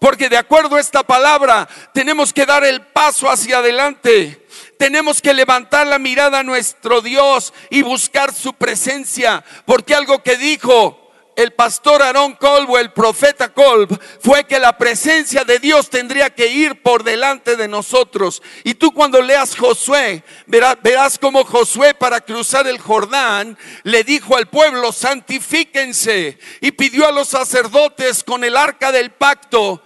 Porque 0.00 0.28
de 0.28 0.36
acuerdo 0.36 0.76
a 0.76 0.80
esta 0.80 1.04
palabra, 1.04 1.68
tenemos 1.94 2.32
que 2.32 2.44
dar 2.44 2.64
el 2.64 2.82
paso 2.82 3.30
hacia 3.30 3.58
adelante 3.58 4.47
tenemos 4.78 5.20
que 5.20 5.34
levantar 5.34 5.86
la 5.86 5.98
mirada 5.98 6.38
a 6.38 6.44
nuestro 6.44 7.00
Dios 7.02 7.52
y 7.70 7.82
buscar 7.82 8.32
su 8.32 8.54
presencia, 8.54 9.44
porque 9.66 9.94
algo 9.94 10.22
que 10.22 10.36
dijo 10.36 11.08
el 11.38 11.52
pastor 11.52 12.02
Aarón 12.02 12.34
Kolb 12.34 12.68
o 12.68 12.78
el 12.80 12.92
profeta 12.92 13.54
Kolb 13.54 13.96
fue 14.20 14.42
que 14.42 14.58
la 14.58 14.76
presencia 14.76 15.44
de 15.44 15.60
Dios 15.60 15.88
tendría 15.88 16.34
que 16.34 16.48
ir 16.48 16.82
por 16.82 17.04
delante 17.04 17.54
de 17.54 17.68
nosotros. 17.68 18.42
Y 18.64 18.74
tú 18.74 18.92
cuando 18.92 19.22
leas 19.22 19.56
Josué, 19.56 20.24
verás, 20.46 20.78
verás 20.82 21.16
como 21.16 21.44
Josué 21.44 21.94
para 21.94 22.20
cruzar 22.22 22.66
el 22.66 22.80
Jordán 22.80 23.56
le 23.84 24.02
dijo 24.02 24.36
al 24.36 24.48
pueblo, 24.48 24.90
santifíquense. 24.90 26.40
Y 26.60 26.72
pidió 26.72 27.06
a 27.06 27.12
los 27.12 27.28
sacerdotes 27.28 28.24
con 28.24 28.42
el 28.42 28.56
arca 28.56 28.90
del 28.90 29.12
pacto 29.12 29.80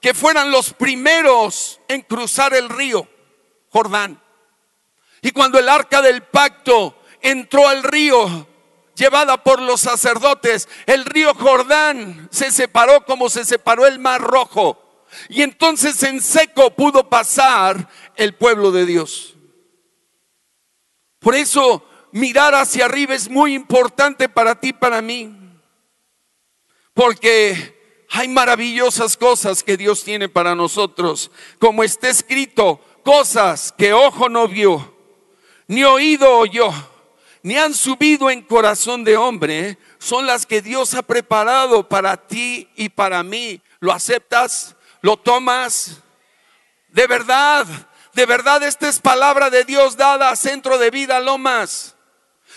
que 0.00 0.14
fueran 0.14 0.52
los 0.52 0.72
primeros 0.72 1.80
en 1.88 2.02
cruzar 2.02 2.54
el 2.54 2.68
río 2.68 3.08
Jordán. 3.70 4.21
Y 5.22 5.30
cuando 5.30 5.58
el 5.60 5.68
arca 5.68 6.02
del 6.02 6.24
pacto 6.24 6.96
entró 7.20 7.68
al 7.68 7.84
río, 7.84 8.48
llevada 8.96 9.42
por 9.42 9.62
los 9.62 9.80
sacerdotes, 9.80 10.68
el 10.84 11.04
río 11.04 11.32
Jordán 11.34 12.28
se 12.32 12.50
separó 12.50 13.06
como 13.06 13.30
se 13.30 13.44
separó 13.44 13.86
el 13.86 14.00
mar 14.00 14.20
rojo. 14.20 15.06
Y 15.28 15.42
entonces 15.42 16.02
en 16.02 16.20
seco 16.20 16.74
pudo 16.74 17.08
pasar 17.08 17.88
el 18.16 18.34
pueblo 18.34 18.72
de 18.72 18.84
Dios. 18.84 19.36
Por 21.20 21.36
eso 21.36 21.86
mirar 22.10 22.56
hacia 22.56 22.86
arriba 22.86 23.14
es 23.14 23.28
muy 23.30 23.54
importante 23.54 24.28
para 24.28 24.58
ti, 24.58 24.72
para 24.72 25.00
mí. 25.00 25.38
Porque 26.94 28.04
hay 28.10 28.26
maravillosas 28.26 29.16
cosas 29.16 29.62
que 29.62 29.76
Dios 29.76 30.02
tiene 30.02 30.28
para 30.28 30.56
nosotros. 30.56 31.30
Como 31.60 31.84
está 31.84 32.08
escrito, 32.08 32.80
cosas 33.04 33.72
que 33.72 33.92
ojo 33.92 34.28
no 34.28 34.48
vio 34.48 34.91
ni 35.72 35.84
oído 35.84 36.36
oyó, 36.36 36.70
ni 37.42 37.56
han 37.56 37.72
subido 37.72 38.30
en 38.30 38.42
corazón 38.42 39.04
de 39.04 39.16
hombre, 39.16 39.78
son 39.98 40.26
las 40.26 40.44
que 40.44 40.60
Dios 40.60 40.92
ha 40.92 41.00
preparado 41.00 41.88
para 41.88 42.18
ti 42.18 42.68
y 42.76 42.90
para 42.90 43.22
mí. 43.22 43.58
¿Lo 43.80 43.90
aceptas? 43.90 44.76
¿Lo 45.00 45.16
tomas? 45.16 46.02
De 46.88 47.06
verdad, 47.06 47.66
de 48.12 48.26
verdad 48.26 48.62
esta 48.62 48.86
es 48.86 48.98
palabra 48.98 49.48
de 49.48 49.64
Dios 49.64 49.96
dada 49.96 50.28
a 50.28 50.36
Centro 50.36 50.76
de 50.76 50.90
Vida 50.90 51.20
Lomas. 51.20 51.96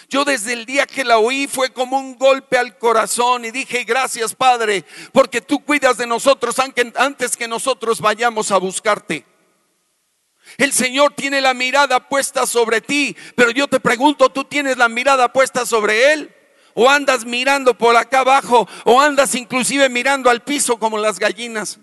Yo 0.09 0.25
desde 0.25 0.51
el 0.51 0.65
día 0.65 0.85
que 0.85 1.05
la 1.05 1.17
oí 1.17 1.47
fue 1.47 1.71
como 1.71 1.97
un 1.97 2.17
golpe 2.17 2.57
al 2.57 2.77
corazón 2.77 3.45
y 3.45 3.51
dije, 3.51 3.85
gracias 3.85 4.35
Padre, 4.35 4.83
porque 5.13 5.39
tú 5.39 5.63
cuidas 5.63 5.95
de 5.95 6.05
nosotros 6.05 6.57
antes 6.59 7.37
que 7.37 7.47
nosotros 7.47 8.01
vayamos 8.01 8.51
a 8.51 8.57
buscarte. 8.57 9.25
El 10.57 10.71
Señor 10.71 11.13
tiene 11.13 11.41
la 11.41 11.53
mirada 11.53 12.07
puesta 12.07 12.45
sobre 12.45 12.81
ti, 12.81 13.15
pero 13.35 13.51
yo 13.51 13.67
te 13.67 13.79
pregunto, 13.79 14.29
¿tú 14.29 14.43
tienes 14.43 14.77
la 14.77 14.89
mirada 14.89 15.33
puesta 15.33 15.65
sobre 15.65 16.13
Él? 16.13 16.33
¿O 16.73 16.89
andas 16.89 17.25
mirando 17.25 17.77
por 17.77 17.95
acá 17.95 18.19
abajo? 18.19 18.67
¿O 18.83 18.99
andas 18.99 19.33
inclusive 19.35 19.89
mirando 19.89 20.29
al 20.29 20.43
piso 20.43 20.77
como 20.77 20.97
las 20.97 21.19
gallinas? 21.19 21.79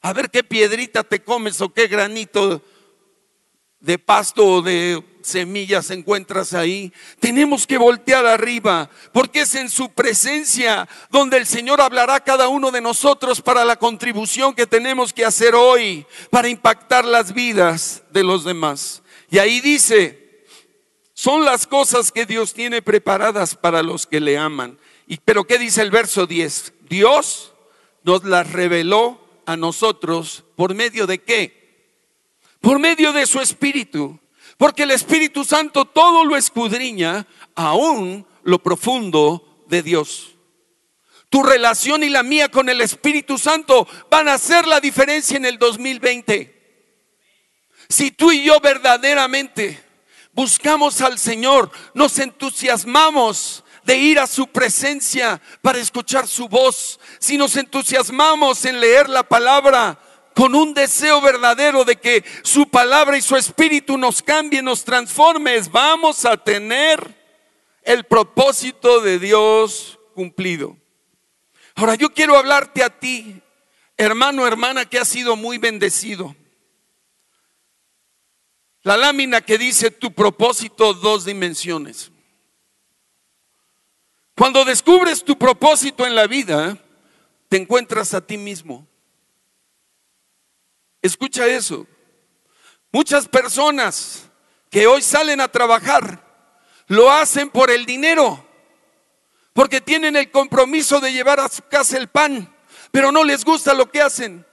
A 0.00 0.12
ver 0.12 0.30
qué 0.30 0.44
piedrita 0.44 1.02
te 1.02 1.22
comes 1.22 1.60
o 1.60 1.72
qué 1.72 1.88
granito 1.88 2.62
de 3.80 3.98
pasto 3.98 4.46
o 4.46 4.62
de 4.62 5.02
semillas 5.26 5.90
encuentras 5.90 6.54
ahí. 6.54 6.92
Tenemos 7.20 7.66
que 7.66 7.78
voltear 7.78 8.24
arriba, 8.26 8.88
porque 9.12 9.42
es 9.42 9.54
en 9.54 9.68
su 9.68 9.90
presencia 9.90 10.88
donde 11.10 11.36
el 11.36 11.46
Señor 11.46 11.80
hablará 11.80 12.16
a 12.16 12.24
cada 12.24 12.48
uno 12.48 12.70
de 12.70 12.80
nosotros 12.80 13.42
para 13.42 13.64
la 13.64 13.76
contribución 13.76 14.54
que 14.54 14.66
tenemos 14.66 15.12
que 15.12 15.24
hacer 15.24 15.54
hoy, 15.54 16.06
para 16.30 16.48
impactar 16.48 17.04
las 17.04 17.32
vidas 17.32 18.02
de 18.10 18.22
los 18.22 18.44
demás. 18.44 19.02
Y 19.30 19.38
ahí 19.38 19.60
dice, 19.60 20.44
son 21.14 21.44
las 21.44 21.66
cosas 21.66 22.12
que 22.12 22.26
Dios 22.26 22.52
tiene 22.52 22.82
preparadas 22.82 23.54
para 23.54 23.82
los 23.82 24.06
que 24.06 24.20
le 24.20 24.36
aman. 24.36 24.78
Y, 25.06 25.16
pero 25.18 25.44
¿qué 25.44 25.58
dice 25.58 25.82
el 25.82 25.90
verso 25.90 26.26
10? 26.26 26.74
Dios 26.88 27.52
nos 28.02 28.24
las 28.24 28.52
reveló 28.52 29.20
a 29.46 29.56
nosotros 29.56 30.44
por 30.56 30.74
medio 30.74 31.06
de 31.06 31.18
qué? 31.18 31.66
Por 32.60 32.78
medio 32.78 33.12
de 33.12 33.26
su 33.26 33.40
Espíritu. 33.40 34.20
Porque 34.56 34.84
el 34.84 34.90
Espíritu 34.90 35.44
Santo 35.44 35.84
todo 35.84 36.24
lo 36.24 36.36
escudriña, 36.36 37.26
aún 37.54 38.26
lo 38.42 38.58
profundo 38.62 39.64
de 39.68 39.82
Dios. 39.82 40.36
Tu 41.28 41.42
relación 41.42 42.02
y 42.02 42.08
la 42.08 42.22
mía 42.22 42.48
con 42.48 42.68
el 42.68 42.80
Espíritu 42.80 43.36
Santo 43.36 43.86
van 44.10 44.28
a 44.28 44.34
hacer 44.34 44.66
la 44.66 44.80
diferencia 44.80 45.36
en 45.36 45.44
el 45.44 45.58
2020. 45.58 46.54
Si 47.88 48.10
tú 48.10 48.32
y 48.32 48.44
yo 48.44 48.60
verdaderamente 48.60 49.82
buscamos 50.32 51.00
al 51.00 51.18
Señor, 51.18 51.70
nos 51.94 52.18
entusiasmamos 52.18 53.64
de 53.84 53.96
ir 53.96 54.18
a 54.18 54.26
su 54.26 54.48
presencia 54.48 55.40
para 55.62 55.78
escuchar 55.78 56.26
su 56.26 56.48
voz, 56.48 56.98
si 57.18 57.38
nos 57.38 57.56
entusiasmamos 57.56 58.64
en 58.64 58.80
leer 58.80 59.08
la 59.08 59.22
palabra 59.22 60.00
con 60.36 60.54
un 60.54 60.74
deseo 60.74 61.22
verdadero 61.22 61.86
de 61.86 61.96
que 61.96 62.22
su 62.42 62.68
palabra 62.68 63.16
y 63.16 63.22
su 63.22 63.36
espíritu 63.36 63.96
nos 63.96 64.20
cambien, 64.20 64.66
nos 64.66 64.84
transforme, 64.84 65.58
vamos 65.70 66.26
a 66.26 66.36
tener 66.36 67.14
el 67.82 68.04
propósito 68.04 69.00
de 69.00 69.18
Dios 69.18 69.98
cumplido. 70.14 70.76
Ahora 71.74 71.94
yo 71.94 72.12
quiero 72.12 72.36
hablarte 72.36 72.82
a 72.82 72.90
ti, 72.90 73.40
hermano, 73.96 74.46
hermana, 74.46 74.84
que 74.84 74.98
has 74.98 75.08
sido 75.08 75.36
muy 75.36 75.56
bendecido. 75.56 76.36
La 78.82 78.98
lámina 78.98 79.40
que 79.40 79.56
dice 79.56 79.90
tu 79.90 80.12
propósito, 80.12 80.92
dos 80.92 81.24
dimensiones. 81.24 82.12
Cuando 84.36 84.66
descubres 84.66 85.24
tu 85.24 85.38
propósito 85.38 86.06
en 86.06 86.14
la 86.14 86.26
vida, 86.26 86.76
te 87.48 87.56
encuentras 87.56 88.12
a 88.12 88.20
ti 88.20 88.36
mismo. 88.36 88.86
Escucha 91.06 91.46
eso. 91.46 91.86
Muchas 92.90 93.28
personas 93.28 94.28
que 94.70 94.86
hoy 94.86 95.02
salen 95.02 95.40
a 95.40 95.48
trabajar 95.48 96.24
lo 96.88 97.10
hacen 97.10 97.48
por 97.50 97.70
el 97.70 97.86
dinero, 97.86 98.44
porque 99.52 99.80
tienen 99.80 100.16
el 100.16 100.30
compromiso 100.30 101.00
de 101.00 101.12
llevar 101.12 101.38
a 101.40 101.48
su 101.48 101.62
casa 101.62 101.96
el 101.96 102.08
pan, 102.08 102.52
pero 102.90 103.12
no 103.12 103.22
les 103.22 103.44
gusta 103.44 103.72
lo 103.72 103.90
que 103.90 104.02
hacen. 104.02 104.44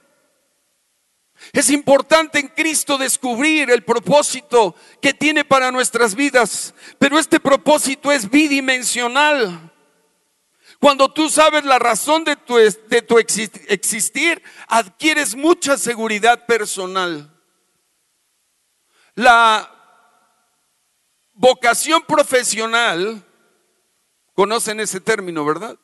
Es 1.52 1.70
importante 1.70 2.38
en 2.38 2.48
Cristo 2.48 2.98
descubrir 2.98 3.70
el 3.70 3.82
propósito 3.82 4.76
que 5.02 5.12
tiene 5.12 5.44
para 5.44 5.72
nuestras 5.72 6.14
vidas, 6.14 6.72
pero 7.00 7.18
este 7.18 7.40
propósito 7.40 8.12
es 8.12 8.30
bidimensional. 8.30 9.73
Cuando 10.80 11.12
tú 11.12 11.30
sabes 11.30 11.64
la 11.64 11.78
razón 11.78 12.24
de 12.24 12.36
tu, 12.36 12.56
de 12.56 13.02
tu 13.02 13.18
existir, 13.18 14.42
adquieres 14.66 15.34
mucha 15.34 15.78
seguridad 15.78 16.46
personal. 16.46 17.30
La 19.14 19.70
vocación 21.34 22.02
profesional, 22.02 23.24
conocen 24.34 24.80
ese 24.80 25.00
término, 25.00 25.44
¿verdad? 25.44 25.78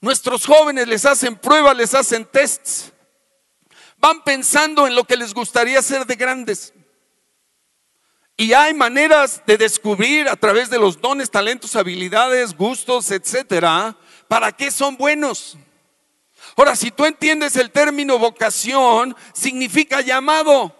Nuestros 0.00 0.46
jóvenes 0.46 0.88
les 0.88 1.04
hacen 1.04 1.36
pruebas, 1.36 1.76
les 1.76 1.94
hacen 1.94 2.24
tests. 2.24 2.92
Van 3.98 4.22
pensando 4.24 4.86
en 4.86 4.94
lo 4.94 5.04
que 5.04 5.16
les 5.16 5.32
gustaría 5.32 5.80
ser 5.80 6.06
de 6.06 6.16
grandes. 6.16 6.74
Y 8.36 8.52
hay 8.52 8.74
maneras 8.74 9.42
de 9.46 9.56
descubrir 9.56 10.28
a 10.28 10.36
través 10.36 10.70
de 10.70 10.78
los 10.78 11.00
dones, 11.00 11.30
talentos, 11.30 11.76
habilidades, 11.76 12.56
gustos, 12.56 13.10
etcétera, 13.10 13.96
¿Para 14.32 14.50
qué 14.50 14.70
son 14.70 14.96
buenos? 14.96 15.58
Ahora, 16.56 16.74
si 16.74 16.90
tú 16.90 17.04
entiendes 17.04 17.54
el 17.56 17.70
término 17.70 18.18
vocación, 18.18 19.14
significa 19.34 20.00
llamado. 20.00 20.74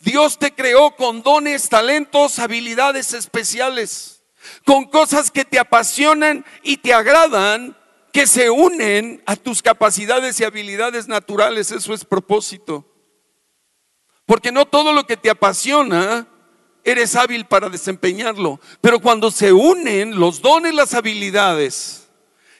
Dios 0.00 0.38
te 0.38 0.52
creó 0.52 0.94
con 0.94 1.22
dones, 1.22 1.70
talentos, 1.70 2.38
habilidades 2.38 3.14
especiales, 3.14 4.22
con 4.66 4.84
cosas 4.84 5.30
que 5.30 5.46
te 5.46 5.58
apasionan 5.58 6.44
y 6.62 6.76
te 6.76 6.92
agradan, 6.92 7.74
que 8.12 8.26
se 8.26 8.50
unen 8.50 9.22
a 9.24 9.36
tus 9.36 9.62
capacidades 9.62 10.38
y 10.40 10.44
habilidades 10.44 11.08
naturales. 11.08 11.72
Eso 11.72 11.94
es 11.94 12.04
propósito. 12.04 12.84
Porque 14.26 14.52
no 14.52 14.66
todo 14.66 14.92
lo 14.92 15.06
que 15.06 15.16
te 15.16 15.30
apasiona 15.30 16.28
eres 16.84 17.16
hábil 17.16 17.46
para 17.46 17.70
desempeñarlo, 17.70 18.60
pero 18.82 19.00
cuando 19.00 19.30
se 19.30 19.54
unen 19.54 20.20
los 20.20 20.42
dones, 20.42 20.74
las 20.74 20.92
habilidades, 20.92 22.03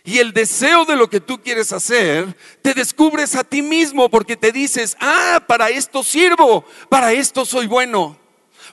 y 0.06 0.18
el 0.18 0.34
deseo 0.34 0.84
de 0.84 0.96
lo 0.96 1.08
que 1.08 1.20
tú 1.20 1.40
quieres 1.40 1.72
hacer, 1.72 2.36
te 2.60 2.74
descubres 2.74 3.34
a 3.34 3.42
ti 3.42 3.62
mismo 3.62 4.10
porque 4.10 4.36
te 4.36 4.52
dices, 4.52 4.98
ah, 5.00 5.42
para 5.46 5.70
esto 5.70 6.04
sirvo, 6.04 6.66
para 6.90 7.12
esto 7.12 7.46
soy 7.46 7.66
bueno. 7.66 8.18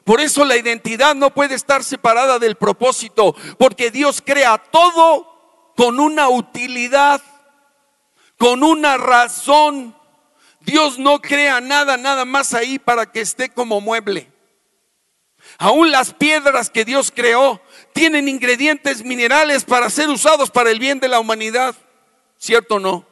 Por 0.04 0.20
eso 0.20 0.44
la 0.44 0.58
identidad 0.58 1.16
no 1.16 1.34
puede 1.34 1.56
estar 1.56 1.86
separada 1.86 2.38
del 2.38 2.56
propósito, 2.56 3.34
porque 3.58 3.92
Dios 3.92 4.22
crea 4.26 4.58
todo 4.58 5.74
con 5.78 6.02
una 6.02 6.28
utilidad, 6.28 7.22
con 8.38 8.62
una 8.62 8.98
razón. 8.98 9.96
Dios 10.60 11.00
no 11.00 11.22
crea 11.22 11.62
nada, 11.62 11.96
nada 11.96 12.26
más 12.26 12.54
ahí 12.54 12.78
para 12.78 13.10
que 13.10 13.22
esté 13.22 13.50
como 13.50 13.80
mueble. 13.80 14.30
Aún 15.58 15.92
las 15.92 16.14
piedras 16.14 16.70
que 16.70 16.86
Dios 16.86 17.12
creó 17.14 17.62
tienen 17.94 18.28
ingredientes 18.28 19.04
minerales 19.04 19.64
para 19.64 19.90
ser 19.90 20.10
usados 20.10 20.50
para 20.50 20.72
el 20.72 20.80
bien 20.80 21.00
de 21.00 21.08
la 21.08 21.20
humanidad. 21.20 21.76
¿Cierto 22.38 22.76
o 22.76 22.80
no? 22.80 23.06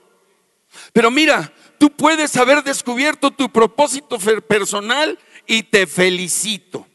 Pero 0.94 1.12
mira, 1.12 1.54
tú 1.78 1.90
puedes 1.92 2.36
haber 2.38 2.64
descubierto 2.64 3.32
tu 3.32 3.52
propósito 3.52 4.18
personal 4.48 5.18
y 5.46 5.64
te 5.64 5.88
felicito. 5.88 6.88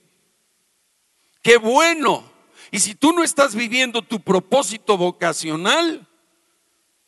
Qué 1.43 1.57
bueno. 1.57 2.33
Y 2.71 2.81
si 2.81 2.95
tú 2.95 3.13
no 3.13 3.23
estás 3.23 3.55
viviendo 3.55 4.03
tu 4.03 4.21
propósito 4.21 4.97
vocacional, 4.97 6.09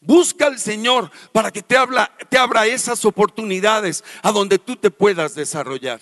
busca 0.01 0.47
al 0.47 0.59
Señor 0.59 1.11
para 1.33 1.51
que 1.51 1.63
te, 1.63 1.77
te 2.29 2.39
abra 2.39 2.67
esas 2.67 3.05
oportunidades 3.05 4.05
a 4.23 4.31
donde 4.31 4.59
tú 4.59 4.77
te 4.77 4.91
puedas 4.91 5.35
desarrollar. 5.35 6.01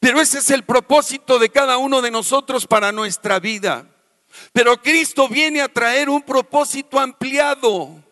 Pero 0.00 0.20
ese 0.20 0.38
es 0.38 0.50
el 0.50 0.64
propósito 0.64 1.38
de 1.38 1.50
cada 1.50 1.78
uno 1.78 2.02
de 2.02 2.10
nosotros 2.10 2.66
para 2.66 2.92
nuestra 2.92 3.38
vida. 3.40 3.86
Pero 4.52 4.80
Cristo 4.80 5.28
viene 5.28 5.60
a 5.60 5.68
traer 5.68 6.08
un 6.08 6.22
propósito 6.22 6.98
ampliado. 6.98 8.02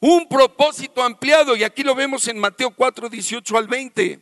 Un 0.00 0.28
propósito 0.28 1.02
ampliado. 1.02 1.56
Y 1.56 1.64
aquí 1.64 1.82
lo 1.82 1.94
vemos 1.94 2.28
en 2.28 2.38
Mateo 2.38 2.70
4, 2.70 3.08
18 3.08 3.58
al 3.58 3.68
20. 3.68 4.20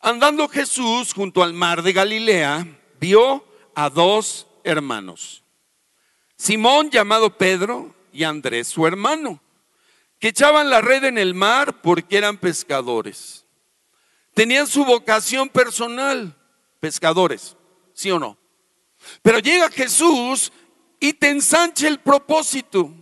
Andando 0.00 0.48
Jesús 0.48 1.14
junto 1.14 1.42
al 1.42 1.54
mar 1.54 1.82
de 1.82 1.92
Galilea, 1.92 2.66
vio 3.00 3.44
a 3.74 3.88
dos 3.88 4.46
hermanos. 4.62 5.42
Simón 6.36 6.90
llamado 6.90 7.38
Pedro 7.38 7.94
y 8.12 8.24
Andrés 8.24 8.68
su 8.68 8.86
hermano, 8.86 9.40
que 10.18 10.28
echaban 10.28 10.68
la 10.68 10.80
red 10.80 11.04
en 11.04 11.18
el 11.18 11.34
mar 11.34 11.80
porque 11.80 12.18
eran 12.18 12.36
pescadores. 12.36 13.43
Tenían 14.34 14.66
su 14.66 14.84
vocación 14.84 15.48
personal, 15.48 16.36
pescadores, 16.80 17.56
¿sí 17.94 18.10
o 18.10 18.18
no? 18.18 18.36
Pero 19.22 19.38
llega 19.38 19.70
Jesús 19.70 20.52
y 20.98 21.12
te 21.12 21.30
ensancha 21.30 21.86
el 21.86 22.00
propósito. 22.00 22.92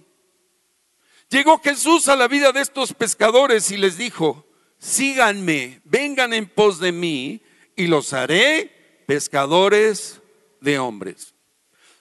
Llegó 1.31 1.59
Jesús 1.59 2.09
a 2.09 2.17
la 2.17 2.29
vida 2.29 2.53
de 2.53 2.61
estos 2.61 2.93
pescadores 2.93 3.71
y 3.71 3.79
les 3.79 3.97
dijo, 3.97 4.47
síganme, 4.79 5.81
vengan 5.85 6.35
en 6.35 6.47
pos 6.47 6.79
de 6.79 6.93
mí 6.93 7.41
y 7.77 7.87
los 7.87 8.13
haré 8.13 9.05
pescadores 9.07 10.21
de 10.61 10.79
hombres. 10.79 11.35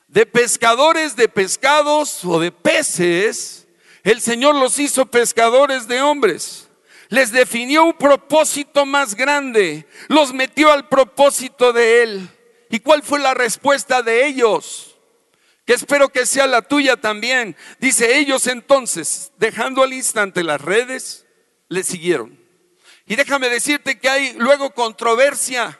De 0.09 0.25
pescadores 0.25 1.15
de 1.15 1.29
pescados 1.29 2.25
o 2.25 2.37
de 2.41 2.51
peces, 2.51 3.65
el 4.03 4.19
Señor 4.19 4.55
los 4.55 4.77
hizo 4.77 5.05
pescadores 5.05 5.87
de 5.87 6.01
hombres 6.01 6.67
les 7.11 7.33
definió 7.33 7.83
un 7.83 7.93
propósito 7.93 8.85
más 8.85 9.15
grande, 9.15 9.85
los 10.07 10.33
metió 10.33 10.71
al 10.71 10.87
propósito 10.87 11.73
de 11.73 12.03
Él. 12.03 12.29
¿Y 12.69 12.79
cuál 12.79 13.03
fue 13.03 13.19
la 13.19 13.33
respuesta 13.33 14.01
de 14.01 14.25
ellos? 14.25 14.97
Que 15.65 15.73
espero 15.73 16.07
que 16.07 16.25
sea 16.25 16.47
la 16.47 16.61
tuya 16.61 16.95
también. 16.95 17.57
Dice 17.79 18.17
ellos 18.17 18.47
entonces, 18.47 19.33
dejando 19.37 19.83
al 19.83 19.91
instante 19.91 20.41
las 20.41 20.61
redes, 20.61 21.25
le 21.67 21.83
siguieron. 21.83 22.39
Y 23.05 23.17
déjame 23.17 23.49
decirte 23.49 23.99
que 23.99 24.07
hay 24.07 24.33
luego 24.37 24.73
controversia 24.73 25.77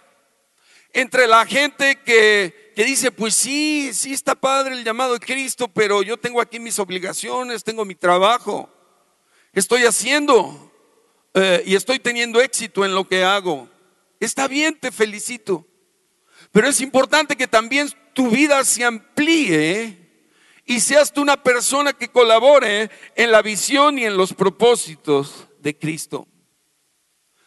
entre 0.91 1.27
la 1.27 1.45
gente 1.45 2.01
que, 2.03 2.73
que 2.75 2.83
dice, 2.83 3.09
pues 3.09 3.35
sí, 3.35 3.91
sí 3.93 4.11
está 4.11 4.35
padre 4.35 4.73
el 4.73 4.83
llamado 4.83 5.13
de 5.13 5.25
Cristo, 5.25 5.69
pero 5.69 6.03
yo 6.03 6.17
tengo 6.17 6.41
aquí 6.41 6.59
mis 6.59 6.77
obligaciones, 6.77 7.63
tengo 7.63 7.85
mi 7.85 7.95
trabajo, 7.95 8.69
estoy 9.53 9.85
haciendo 9.85 10.70
eh, 11.33 11.63
y 11.65 11.75
estoy 11.75 11.99
teniendo 11.99 12.41
éxito 12.41 12.83
en 12.83 12.93
lo 12.93 13.07
que 13.07 13.23
hago. 13.23 13.69
Está 14.19 14.47
bien, 14.47 14.77
te 14.77 14.91
felicito. 14.91 15.65
Pero 16.51 16.67
es 16.67 16.81
importante 16.81 17.35
que 17.35 17.47
también 17.47 17.89
tu 18.13 18.29
vida 18.29 18.63
se 18.63 18.83
amplíe 18.83 19.97
y 20.65 20.79
seas 20.79 21.11
tú 21.11 21.21
una 21.21 21.41
persona 21.41 21.93
que 21.93 22.09
colabore 22.09 22.89
en 23.15 23.31
la 23.31 23.41
visión 23.41 23.97
y 23.97 24.05
en 24.05 24.17
los 24.17 24.33
propósitos 24.33 25.47
de 25.59 25.77
Cristo. 25.77 26.27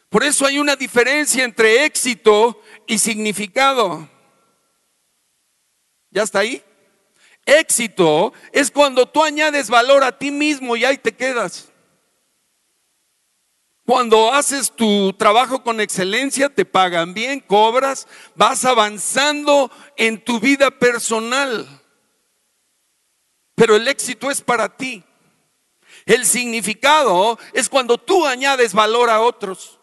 Por 0.09 0.25
eso 0.25 0.47
hay 0.47 0.59
una 0.59 0.77
diferencia 0.77 1.45
entre 1.45 1.85
éxito 1.85 2.61
y 2.87 2.99
significado. 2.99 4.09
¿Ya 6.11 6.23
está 6.23 6.41
ahí? 6.41 6.63
Éxito 7.45 8.33
es 8.53 8.71
cuando 8.71 9.07
tú 9.07 9.23
añades 9.23 9.69
valor 9.69 10.05
a 10.05 10.17
ti 10.17 10.31
mismo 10.31 10.77
y 10.77 10.85
ahí 10.85 10.97
te 10.97 11.13
quedas. 11.13 11.69
Cuando 13.87 14.33
haces 14.33 14.73
tu 14.73 15.13
trabajo 15.13 15.63
con 15.63 15.81
excelencia, 15.81 16.49
te 16.49 16.65
pagan 16.65 17.13
bien, 17.13 17.41
cobras, 17.41 18.09
vas 18.35 18.65
avanzando 18.65 19.71
en 19.97 20.25
tu 20.25 20.41
vida 20.41 20.71
personal. 20.71 21.69
Pero 23.55 23.77
el 23.77 23.87
éxito 23.87 24.31
es 24.31 24.41
para 24.41 24.75
ti. 24.75 25.05
El 26.07 26.25
significado 26.25 27.39
es 27.53 27.69
cuando 27.69 27.99
tú 27.99 28.27
añades 28.27 28.73
valor 28.73 29.11
a 29.11 29.21
otros. 29.21 29.79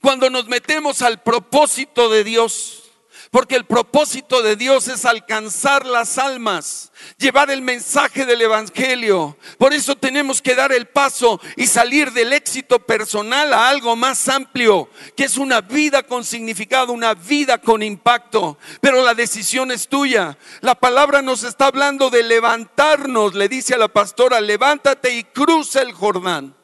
Cuando 0.00 0.30
nos 0.30 0.46
metemos 0.46 1.02
al 1.02 1.22
propósito 1.22 2.08
de 2.08 2.24
Dios. 2.24 2.89
Porque 3.30 3.54
el 3.54 3.64
propósito 3.64 4.42
de 4.42 4.56
Dios 4.56 4.88
es 4.88 5.04
alcanzar 5.04 5.86
las 5.86 6.18
almas, 6.18 6.90
llevar 7.16 7.48
el 7.52 7.62
mensaje 7.62 8.26
del 8.26 8.42
Evangelio. 8.42 9.38
Por 9.56 9.72
eso 9.72 9.94
tenemos 9.94 10.42
que 10.42 10.56
dar 10.56 10.72
el 10.72 10.86
paso 10.86 11.40
y 11.54 11.68
salir 11.68 12.10
del 12.10 12.32
éxito 12.32 12.80
personal 12.80 13.52
a 13.52 13.68
algo 13.68 13.94
más 13.94 14.28
amplio, 14.28 14.90
que 15.16 15.24
es 15.24 15.36
una 15.36 15.60
vida 15.60 16.02
con 16.02 16.24
significado, 16.24 16.92
una 16.92 17.14
vida 17.14 17.58
con 17.58 17.84
impacto. 17.84 18.58
Pero 18.80 19.04
la 19.04 19.14
decisión 19.14 19.70
es 19.70 19.86
tuya. 19.86 20.36
La 20.60 20.74
palabra 20.74 21.22
nos 21.22 21.44
está 21.44 21.66
hablando 21.66 22.10
de 22.10 22.24
levantarnos, 22.24 23.36
le 23.36 23.48
dice 23.48 23.74
a 23.74 23.78
la 23.78 23.88
pastora, 23.88 24.40
levántate 24.40 25.14
y 25.14 25.22
cruza 25.22 25.82
el 25.82 25.92
Jordán. 25.92 26.56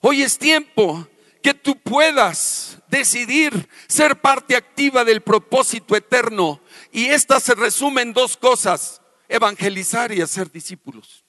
Hoy 0.00 0.22
es 0.22 0.38
tiempo 0.38 1.06
que 1.40 1.54
tú 1.54 1.76
puedas 1.76 2.78
decidir 2.94 3.68
ser 3.88 4.20
parte 4.20 4.54
activa 4.54 5.04
del 5.04 5.20
propósito 5.20 5.96
eterno. 5.96 6.60
Y 6.92 7.06
esta 7.06 7.40
se 7.40 7.54
resume 7.54 8.02
en 8.02 8.12
dos 8.12 8.36
cosas, 8.36 9.02
evangelizar 9.28 10.12
y 10.12 10.20
hacer 10.20 10.50
discípulos. 10.52 11.24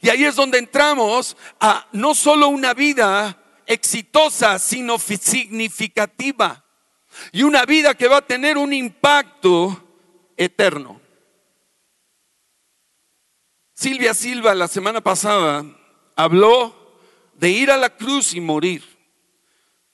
Y 0.00 0.10
ahí 0.10 0.24
es 0.24 0.36
donde 0.36 0.58
entramos 0.58 1.36
a 1.58 1.88
no 1.92 2.14
solo 2.14 2.48
una 2.48 2.72
vida 2.72 3.36
exitosa, 3.66 4.58
sino 4.60 4.98
significativa. 4.98 6.64
Y 7.32 7.42
una 7.42 7.66
vida 7.66 7.94
que 7.94 8.06
va 8.06 8.18
a 8.18 8.26
tener 8.26 8.56
un 8.56 8.72
impacto 8.72 9.76
eterno. 10.36 11.00
Silvia 13.74 14.14
Silva 14.14 14.54
la 14.54 14.68
semana 14.68 15.00
pasada 15.00 15.64
habló 16.14 16.94
de 17.34 17.50
ir 17.50 17.72
a 17.72 17.76
la 17.76 17.96
cruz 17.96 18.34
y 18.34 18.40
morir. 18.40 18.99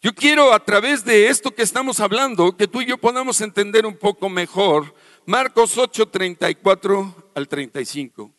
Yo 0.03 0.15
quiero 0.15 0.53
a 0.53 0.65
través 0.65 1.05
de 1.05 1.29
esto 1.29 1.55
que 1.55 1.63
estamos 1.63 2.01
hablando, 2.01 2.57
que 2.57 2.69
tú 2.69 2.83
y 2.83 2.87
yo 2.87 2.99
podamos 2.99 3.41
entender 3.41 3.87
un 3.87 3.97
poco 3.97 4.29
mejor 4.29 4.95
Marcos 5.25 5.77
8, 5.79 6.09
34 6.09 7.33
al 7.35 7.49
35. 7.49 8.33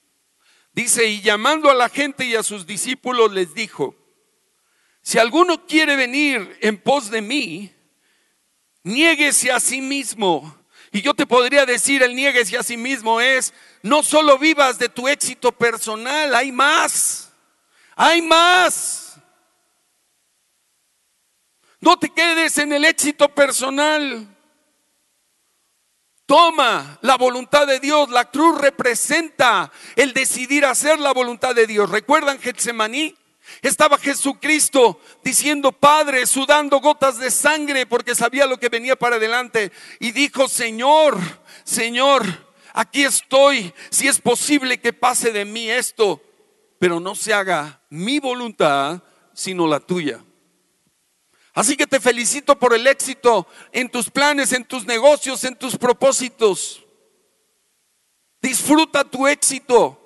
Dice, 0.71 1.05
y 1.05 1.21
llamando 1.21 1.71
a 1.71 1.73
la 1.73 1.89
gente 1.89 2.25
y 2.25 2.35
a 2.35 2.43
sus 2.43 2.67
discípulos 2.67 3.33
les 3.33 3.55
dijo, 3.55 3.95
si 5.01 5.17
alguno 5.17 5.65
quiere 5.65 5.95
venir 5.95 6.57
en 6.61 6.77
pos 6.77 7.09
de 7.09 7.21
mí, 7.21 7.73
niéguese 8.83 9.51
a 9.51 9.59
sí 9.59 9.81
mismo. 9.81 10.55
Y 10.91 11.01
yo 11.01 11.15
te 11.15 11.25
podría 11.25 11.65
decir, 11.65 12.03
el 12.03 12.15
niéguese 12.15 12.57
a 12.57 12.63
sí 12.63 12.77
mismo 12.77 13.19
es, 13.19 13.53
no 13.81 14.03
solo 14.03 14.37
vivas 14.37 14.77
de 14.77 14.89
tu 14.89 15.07
éxito 15.07 15.51
personal, 15.51 16.35
hay 16.35 16.51
más, 16.51 17.33
hay 17.95 18.21
más. 18.21 19.06
No 21.87 21.97
te 21.97 22.09
quedes 22.09 22.57
en 22.57 22.73
el 22.73 22.83
éxito 22.83 23.29
personal. 23.29 24.27
Toma 26.25 26.99
la 27.01 27.15
voluntad 27.15 27.65
de 27.65 27.79
Dios. 27.79 28.09
La 28.09 28.29
cruz 28.29 28.59
representa 28.59 29.71
el 29.95 30.11
decidir 30.11 30.65
hacer 30.65 30.99
la 30.99 31.13
voluntad 31.13 31.55
de 31.55 31.65
Dios. 31.65 31.89
¿Recuerdan 31.89 32.39
Getsemaní? 32.39 33.15
Estaba 33.61 33.97
Jesucristo 33.97 34.99
diciendo, 35.23 35.71
Padre, 35.71 36.25
sudando 36.25 36.81
gotas 36.81 37.19
de 37.19 37.31
sangre 37.31 37.85
porque 37.85 38.15
sabía 38.15 38.47
lo 38.47 38.59
que 38.59 38.67
venía 38.67 38.97
para 38.97 39.15
adelante. 39.15 39.71
Y 40.01 40.11
dijo, 40.11 40.49
Señor, 40.49 41.17
Señor, 41.63 42.25
aquí 42.73 43.05
estoy. 43.05 43.73
Si 43.91 44.09
es 44.09 44.19
posible 44.19 44.81
que 44.81 44.91
pase 44.91 45.31
de 45.31 45.45
mí 45.45 45.69
esto, 45.69 46.21
pero 46.79 46.99
no 46.99 47.15
se 47.15 47.33
haga 47.33 47.79
mi 47.89 48.19
voluntad, 48.19 49.01
sino 49.33 49.65
la 49.67 49.79
tuya. 49.79 50.21
Así 51.57 51.75
que 51.75 51.87
te 51.87 51.99
felicito 51.99 52.59
por 52.59 52.75
el 52.75 52.85
éxito 52.85 53.47
en 53.71 53.89
tus 53.89 54.11
planes, 54.11 54.53
en 54.53 54.63
tus 54.63 54.85
negocios, 54.85 55.43
en 55.43 55.55
tus 55.55 55.75
propósitos. 55.75 56.85
Disfruta 58.39 59.03
tu 59.03 59.25
éxito, 59.25 59.99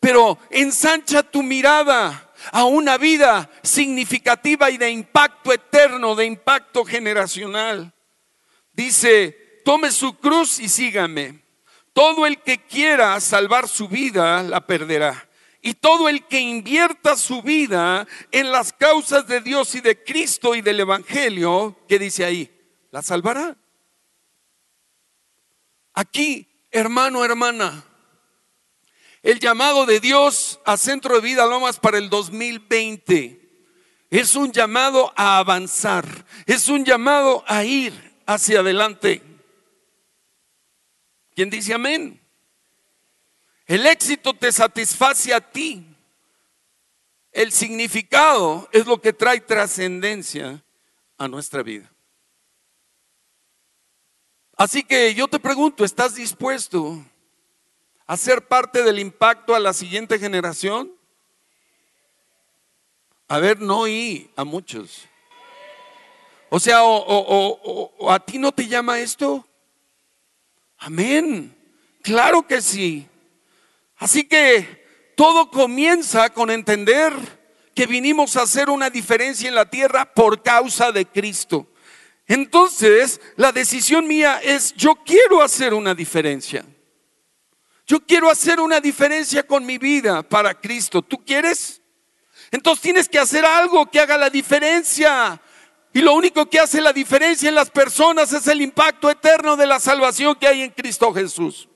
pero 0.00 0.36
ensancha 0.50 1.22
tu 1.22 1.44
mirada 1.44 2.34
a 2.50 2.64
una 2.64 2.98
vida 2.98 3.48
significativa 3.62 4.68
y 4.68 4.78
de 4.78 4.90
impacto 4.90 5.52
eterno, 5.52 6.16
de 6.16 6.26
impacto 6.26 6.84
generacional. 6.84 7.94
Dice, 8.72 9.60
tome 9.64 9.92
su 9.92 10.16
cruz 10.16 10.58
y 10.58 10.68
sígame. 10.68 11.40
Todo 11.92 12.26
el 12.26 12.42
que 12.42 12.66
quiera 12.66 13.20
salvar 13.20 13.68
su 13.68 13.86
vida 13.86 14.42
la 14.42 14.66
perderá. 14.66 15.27
Y 15.60 15.74
todo 15.74 16.08
el 16.08 16.26
que 16.26 16.40
invierta 16.40 17.16
su 17.16 17.42
vida 17.42 18.06
en 18.30 18.52
las 18.52 18.72
causas 18.72 19.26
de 19.26 19.40
Dios 19.40 19.74
y 19.74 19.80
de 19.80 20.02
Cristo 20.02 20.54
y 20.54 20.62
del 20.62 20.80
Evangelio, 20.80 21.76
¿qué 21.88 21.98
dice 21.98 22.24
ahí? 22.24 22.50
La 22.90 23.02
salvará. 23.02 23.56
Aquí, 25.94 26.46
hermano, 26.70 27.24
hermana, 27.24 27.84
el 29.22 29.40
llamado 29.40 29.84
de 29.84 29.98
Dios 29.98 30.60
a 30.64 30.76
Centro 30.76 31.16
de 31.16 31.20
Vida 31.20 31.44
Lomas 31.44 31.80
para 31.80 31.98
el 31.98 32.08
2020 32.08 33.48
es 34.10 34.36
un 34.36 34.52
llamado 34.52 35.12
a 35.16 35.38
avanzar, 35.38 36.24
es 36.46 36.68
un 36.68 36.84
llamado 36.84 37.44
a 37.46 37.64
ir 37.64 37.92
hacia 38.26 38.60
adelante. 38.60 39.22
¿Quién 41.34 41.50
dice 41.50 41.74
amén? 41.74 42.20
El 43.68 43.86
éxito 43.86 44.32
te 44.32 44.50
satisface 44.50 45.32
a 45.34 45.42
ti. 45.42 45.84
El 47.30 47.52
significado 47.52 48.66
es 48.72 48.86
lo 48.86 49.00
que 49.00 49.12
trae 49.12 49.40
trascendencia 49.40 50.64
a 51.18 51.28
nuestra 51.28 51.62
vida. 51.62 51.92
Así 54.56 54.82
que 54.82 55.14
yo 55.14 55.28
te 55.28 55.38
pregunto, 55.38 55.84
¿estás 55.84 56.14
dispuesto 56.14 56.98
a 58.06 58.16
ser 58.16 58.48
parte 58.48 58.82
del 58.82 58.98
impacto 58.98 59.54
a 59.54 59.60
la 59.60 59.74
siguiente 59.74 60.18
generación? 60.18 60.90
A 63.28 63.38
ver, 63.38 63.60
no 63.60 63.86
y 63.86 64.30
a 64.34 64.44
muchos. 64.44 65.06
O 66.48 66.58
sea, 66.58 66.82
o, 66.82 68.10
a 68.10 68.18
ti 68.18 68.38
no 68.38 68.50
te 68.50 68.66
llama 68.66 68.98
esto. 68.98 69.46
Amén. 70.78 71.54
Claro 72.02 72.46
que 72.46 72.62
sí. 72.62 73.06
Así 73.98 74.24
que 74.24 75.12
todo 75.16 75.50
comienza 75.50 76.30
con 76.30 76.50
entender 76.50 77.12
que 77.74 77.86
vinimos 77.86 78.36
a 78.36 78.42
hacer 78.42 78.70
una 78.70 78.90
diferencia 78.90 79.48
en 79.48 79.54
la 79.54 79.68
tierra 79.68 80.12
por 80.12 80.42
causa 80.42 80.92
de 80.92 81.06
Cristo. 81.06 81.68
Entonces, 82.26 83.20
la 83.36 83.52
decisión 83.52 84.06
mía 84.06 84.40
es, 84.42 84.74
yo 84.74 84.94
quiero 85.04 85.42
hacer 85.42 85.74
una 85.74 85.94
diferencia. 85.94 86.64
Yo 87.86 88.00
quiero 88.00 88.30
hacer 88.30 88.60
una 88.60 88.80
diferencia 88.80 89.44
con 89.44 89.64
mi 89.64 89.78
vida 89.78 90.22
para 90.22 90.54
Cristo. 90.54 91.02
¿Tú 91.02 91.24
quieres? 91.24 91.80
Entonces 92.50 92.82
tienes 92.82 93.08
que 93.08 93.18
hacer 93.18 93.44
algo 93.44 93.90
que 93.90 94.00
haga 94.00 94.18
la 94.18 94.28
diferencia. 94.28 95.40
Y 95.92 96.00
lo 96.00 96.14
único 96.14 96.48
que 96.48 96.60
hace 96.60 96.80
la 96.80 96.92
diferencia 96.92 97.48
en 97.48 97.54
las 97.54 97.70
personas 97.70 98.32
es 98.32 98.46
el 98.46 98.60
impacto 98.60 99.10
eterno 99.10 99.56
de 99.56 99.66
la 99.66 99.80
salvación 99.80 100.34
que 100.36 100.46
hay 100.46 100.62
en 100.62 100.70
Cristo 100.70 101.12
Jesús. 101.12 101.67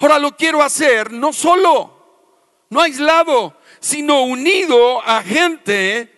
Ahora 0.00 0.18
lo 0.18 0.34
quiero 0.34 0.62
hacer 0.62 1.12
no 1.12 1.30
solo, 1.30 1.94
no 2.70 2.80
aislado, 2.80 3.54
sino 3.80 4.22
unido 4.22 5.02
a 5.06 5.22
gente 5.22 6.10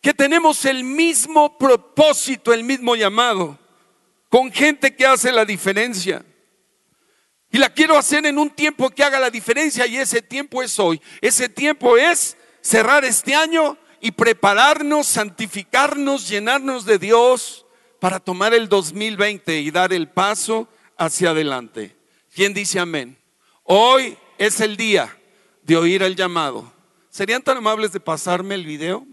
que 0.00 0.14
tenemos 0.14 0.64
el 0.64 0.84
mismo 0.84 1.58
propósito, 1.58 2.52
el 2.52 2.62
mismo 2.62 2.94
llamado, 2.94 3.58
con 4.28 4.52
gente 4.52 4.94
que 4.94 5.04
hace 5.04 5.32
la 5.32 5.44
diferencia. 5.44 6.24
Y 7.50 7.58
la 7.58 7.68
quiero 7.68 7.98
hacer 7.98 8.24
en 8.26 8.38
un 8.38 8.48
tiempo 8.48 8.88
que 8.90 9.02
haga 9.02 9.18
la 9.18 9.28
diferencia 9.28 9.88
y 9.88 9.96
ese 9.96 10.22
tiempo 10.22 10.62
es 10.62 10.78
hoy. 10.78 11.02
Ese 11.20 11.48
tiempo 11.48 11.96
es 11.96 12.36
cerrar 12.60 13.04
este 13.04 13.34
año 13.34 13.76
y 14.00 14.12
prepararnos, 14.12 15.08
santificarnos, 15.08 16.28
llenarnos 16.28 16.84
de 16.84 16.98
Dios 16.98 17.66
para 17.98 18.20
tomar 18.20 18.54
el 18.54 18.68
2020 18.68 19.58
y 19.58 19.72
dar 19.72 19.92
el 19.92 20.08
paso 20.08 20.68
hacia 20.96 21.30
adelante. 21.30 21.99
¿Quién 22.40 22.54
dice 22.54 22.80
amén? 22.80 23.18
Hoy 23.64 24.16
es 24.38 24.62
el 24.62 24.78
día 24.78 25.14
de 25.60 25.76
oír 25.76 26.02
el 26.02 26.16
llamado. 26.16 26.72
¿Serían 27.10 27.42
tan 27.42 27.58
amables 27.58 27.92
de 27.92 28.00
pasarme 28.00 28.54
el 28.54 28.64
video? 28.64 29.06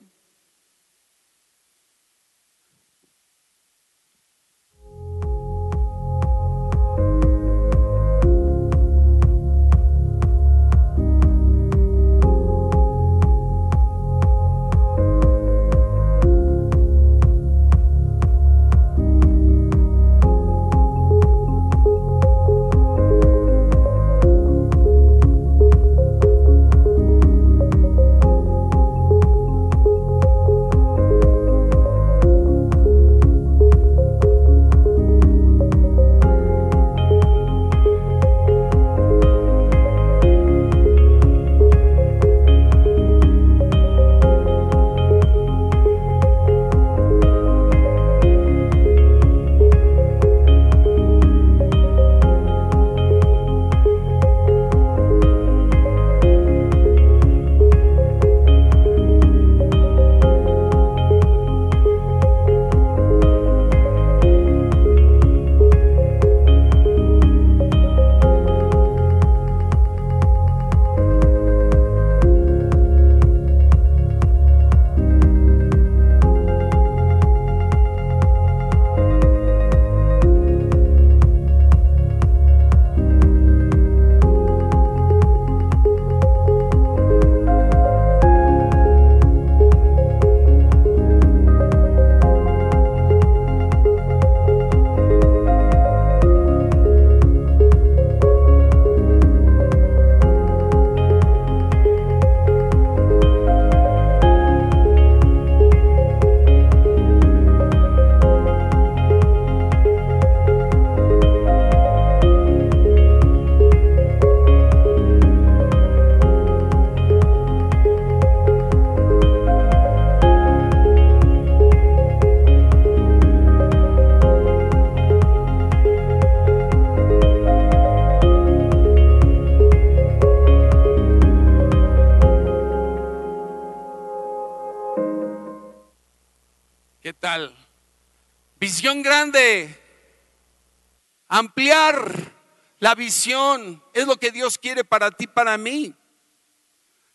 La 142.87 142.95
visión 142.95 143.83
es 143.93 144.07
lo 144.07 144.15
que 144.15 144.31
Dios 144.31 144.57
quiere 144.57 144.85
para 144.85 145.11
ti, 145.11 145.27
para 145.27 145.57
mí. 145.57 145.93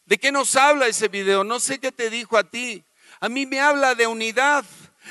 ¿De 0.04 0.18
qué 0.18 0.30
nos 0.30 0.54
habla 0.54 0.86
ese 0.86 1.08
video? 1.08 1.44
No 1.44 1.58
sé 1.60 1.78
qué 1.78 1.90
te 1.90 2.10
dijo 2.10 2.36
a 2.36 2.44
ti. 2.44 2.84
A 3.20 3.30
mí 3.30 3.46
me 3.46 3.58
habla 3.58 3.94
de 3.94 4.06
unidad, 4.06 4.66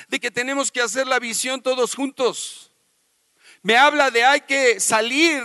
de 0.07 0.19
que 0.19 0.29
tenemos 0.29 0.71
que 0.71 0.79
hacer 0.79 1.07
la 1.07 1.17
visión 1.17 1.63
todos 1.63 1.95
juntos. 1.95 2.71
Me 3.63 3.75
habla 3.75 4.11
de 4.11 4.23
hay 4.23 4.41
que 4.41 4.79
salir 4.79 5.41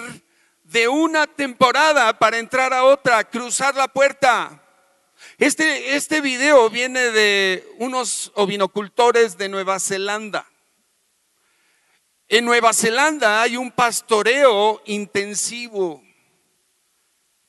de 0.65 0.87
una 0.87 1.27
temporada 1.27 2.19
para 2.19 2.37
entrar 2.37 2.75
a 2.75 2.85
otra, 2.85 3.25
cruzar 3.25 3.75
la 3.75 3.89
puerta. 3.89 4.63
Este, 5.39 5.97
este 5.97 6.21
video 6.21 6.69
viene 6.69 7.01
de 7.01 7.67
unos 7.79 8.33
ovinocultores 8.35 9.39
de 9.39 9.49
Nueva 9.49 9.81
Zelanda. 9.81 10.47
En 12.29 12.45
Nueva 12.45 12.73
Zelanda 12.73 13.41
hay 13.41 13.57
un 13.57 13.71
pastoreo 13.71 14.83
intensivo 14.87 16.03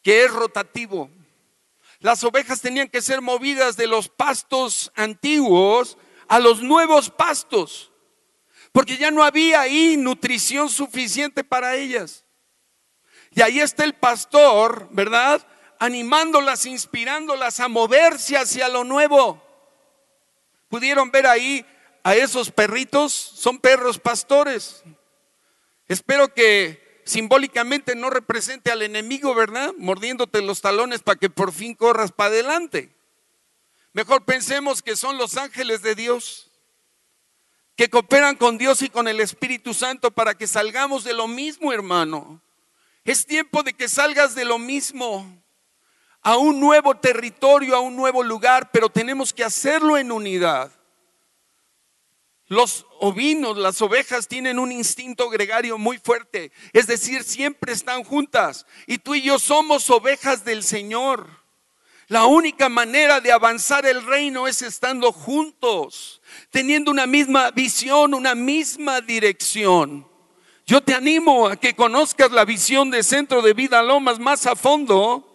que 0.03 0.23
es 0.23 0.31
rotativo. 0.31 1.09
Las 1.99 2.23
ovejas 2.23 2.61
tenían 2.61 2.87
que 2.87 3.01
ser 3.01 3.21
movidas 3.21 3.75
de 3.75 3.87
los 3.87 4.07
pastos 4.07 4.91
antiguos 4.95 5.97
a 6.27 6.39
los 6.39 6.61
nuevos 6.61 7.09
pastos, 7.09 7.91
porque 8.71 8.97
ya 8.97 9.09
no 9.09 9.23
había 9.23 9.61
ahí 9.61 9.97
nutrición 9.97 10.69
suficiente 10.69 11.43
para 11.43 11.75
ellas. 11.75 12.25
Y 13.31 13.41
ahí 13.41 13.59
está 13.59 13.83
el 13.83 13.95
pastor, 13.95 14.87
¿verdad? 14.91 15.45
Animándolas, 15.79 16.67
inspirándolas 16.67 17.59
a 17.59 17.67
moverse 17.67 18.37
hacia 18.37 18.69
lo 18.69 18.83
nuevo. 18.83 19.43
Pudieron 20.69 21.09
ver 21.09 21.25
ahí 21.25 21.65
a 22.07 22.15
esos 22.15 22.51
perritos, 22.51 23.11
son 23.11 23.59
perros 23.59 23.99
pastores. 23.99 24.81
Espero 25.89 26.33
que 26.33 27.01
simbólicamente 27.03 27.95
no 27.95 28.09
represente 28.09 28.71
al 28.71 28.81
enemigo, 28.81 29.35
¿verdad? 29.35 29.73
Mordiéndote 29.77 30.41
los 30.41 30.61
talones 30.61 31.01
para 31.01 31.19
que 31.19 31.29
por 31.29 31.51
fin 31.51 31.75
corras 31.75 32.13
para 32.13 32.29
adelante. 32.29 32.95
Mejor 33.91 34.23
pensemos 34.23 34.81
que 34.81 34.95
son 34.95 35.17
los 35.17 35.35
ángeles 35.35 35.81
de 35.81 35.95
Dios, 35.95 36.49
que 37.75 37.89
cooperan 37.89 38.37
con 38.37 38.57
Dios 38.57 38.81
y 38.83 38.89
con 38.89 39.09
el 39.09 39.19
Espíritu 39.19 39.73
Santo 39.73 40.09
para 40.09 40.33
que 40.33 40.47
salgamos 40.47 41.03
de 41.03 41.11
lo 41.11 41.27
mismo, 41.27 41.73
hermano. 41.73 42.41
Es 43.03 43.25
tiempo 43.25 43.63
de 43.63 43.73
que 43.73 43.89
salgas 43.89 44.33
de 44.33 44.45
lo 44.45 44.59
mismo 44.59 45.43
a 46.21 46.37
un 46.37 46.61
nuevo 46.61 46.95
territorio, 46.95 47.75
a 47.75 47.81
un 47.81 47.97
nuevo 47.97 48.23
lugar, 48.23 48.71
pero 48.71 48.87
tenemos 48.87 49.33
que 49.33 49.43
hacerlo 49.43 49.97
en 49.97 50.13
unidad. 50.13 50.71
Los 52.47 52.85
ovinos, 52.99 53.57
las 53.57 53.81
ovejas 53.81 54.27
tienen 54.29 54.57
un 54.57 54.71
instinto 54.71 55.29
gregario 55.29 55.77
muy 55.77 55.97
fuerte, 55.97 56.53
es 56.71 56.87
decir, 56.87 57.23
siempre 57.23 57.73
están 57.73 58.05
juntas. 58.05 58.65
Y 58.85 58.99
tú 58.99 59.15
y 59.15 59.21
yo 59.21 59.37
somos 59.37 59.89
ovejas 59.89 60.45
del 60.45 60.63
Señor. 60.63 61.27
La 62.07 62.25
única 62.25 62.69
manera 62.69 63.19
de 63.19 63.33
avanzar 63.33 63.85
el 63.85 64.01
reino 64.05 64.47
es 64.47 64.61
estando 64.61 65.11
juntos, 65.11 66.21
teniendo 66.49 66.89
una 66.89 67.05
misma 67.05 67.51
visión, 67.51 68.13
una 68.13 68.33
misma 68.33 69.01
dirección. 69.01 70.07
Yo 70.65 70.81
te 70.81 70.93
animo 70.93 71.47
a 71.47 71.57
que 71.57 71.75
conozcas 71.75 72.31
la 72.31 72.45
visión 72.45 72.91
de 72.91 73.03
Centro 73.03 73.41
de 73.41 73.53
Vida 73.53 73.83
Lomas 73.83 74.19
más 74.19 74.45
a 74.45 74.55
fondo 74.55 75.27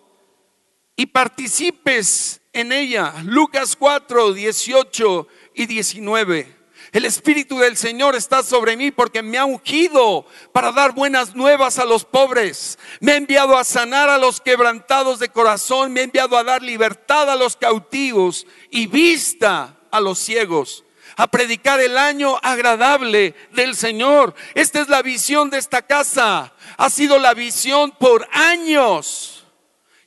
y 0.97 1.07
participes 1.07 2.41
en 2.55 2.73
ella. 2.73 3.15
Lucas 3.25 3.77
4, 3.77 4.33
18 4.33 5.29
y 5.55 5.67
19. 5.67 6.62
El 6.93 7.07
Espíritu 7.07 7.59
del 7.59 7.79
Señor 7.79 8.15
está 8.15 8.43
sobre 8.43 8.77
mí 8.77 8.91
porque 8.91 9.23
me 9.23 9.39
ha 9.39 9.47
ungido 9.47 10.27
para 10.53 10.73
dar 10.73 10.93
buenas 10.93 11.35
nuevas 11.35 11.79
a 11.79 11.87
los 11.87 12.05
pobres. 12.05 12.79
Me 13.01 13.13
ha 13.13 13.17
enviado 13.17 13.57
a 13.57 13.65
sanar 13.65 14.11
a 14.11 14.19
los 14.19 14.43
quebrantados 14.43 15.19
de 15.19 15.31
corazón. 15.31 15.95
Me 15.95 16.01
ha 16.01 16.05
enviado 16.05 16.37
a 16.37 16.45
dar 16.45 16.63
libertad 16.63 17.31
a 17.31 17.37
los 17.37 17.57
cautivos 17.57 18.47
y 18.71 18.89
vista 18.89 19.79
a 19.91 20.01
los 20.03 20.19
ciegos, 20.19 20.85
a 21.17 21.29
predicar 21.29 21.81
el 21.81 21.97
año 21.97 22.39
agradable 22.43 23.35
del 23.53 23.75
Señor. 23.75 24.35
Esta 24.55 24.83
es 24.83 24.89
la 24.89 25.01
visión 25.01 25.49
de 25.49 25.57
esta 25.57 25.81
casa. 25.81 26.53
Ha 26.77 26.91
sido 26.91 27.19
la 27.19 27.33
visión 27.33 27.93
por 27.93 28.29
años. 28.33 29.47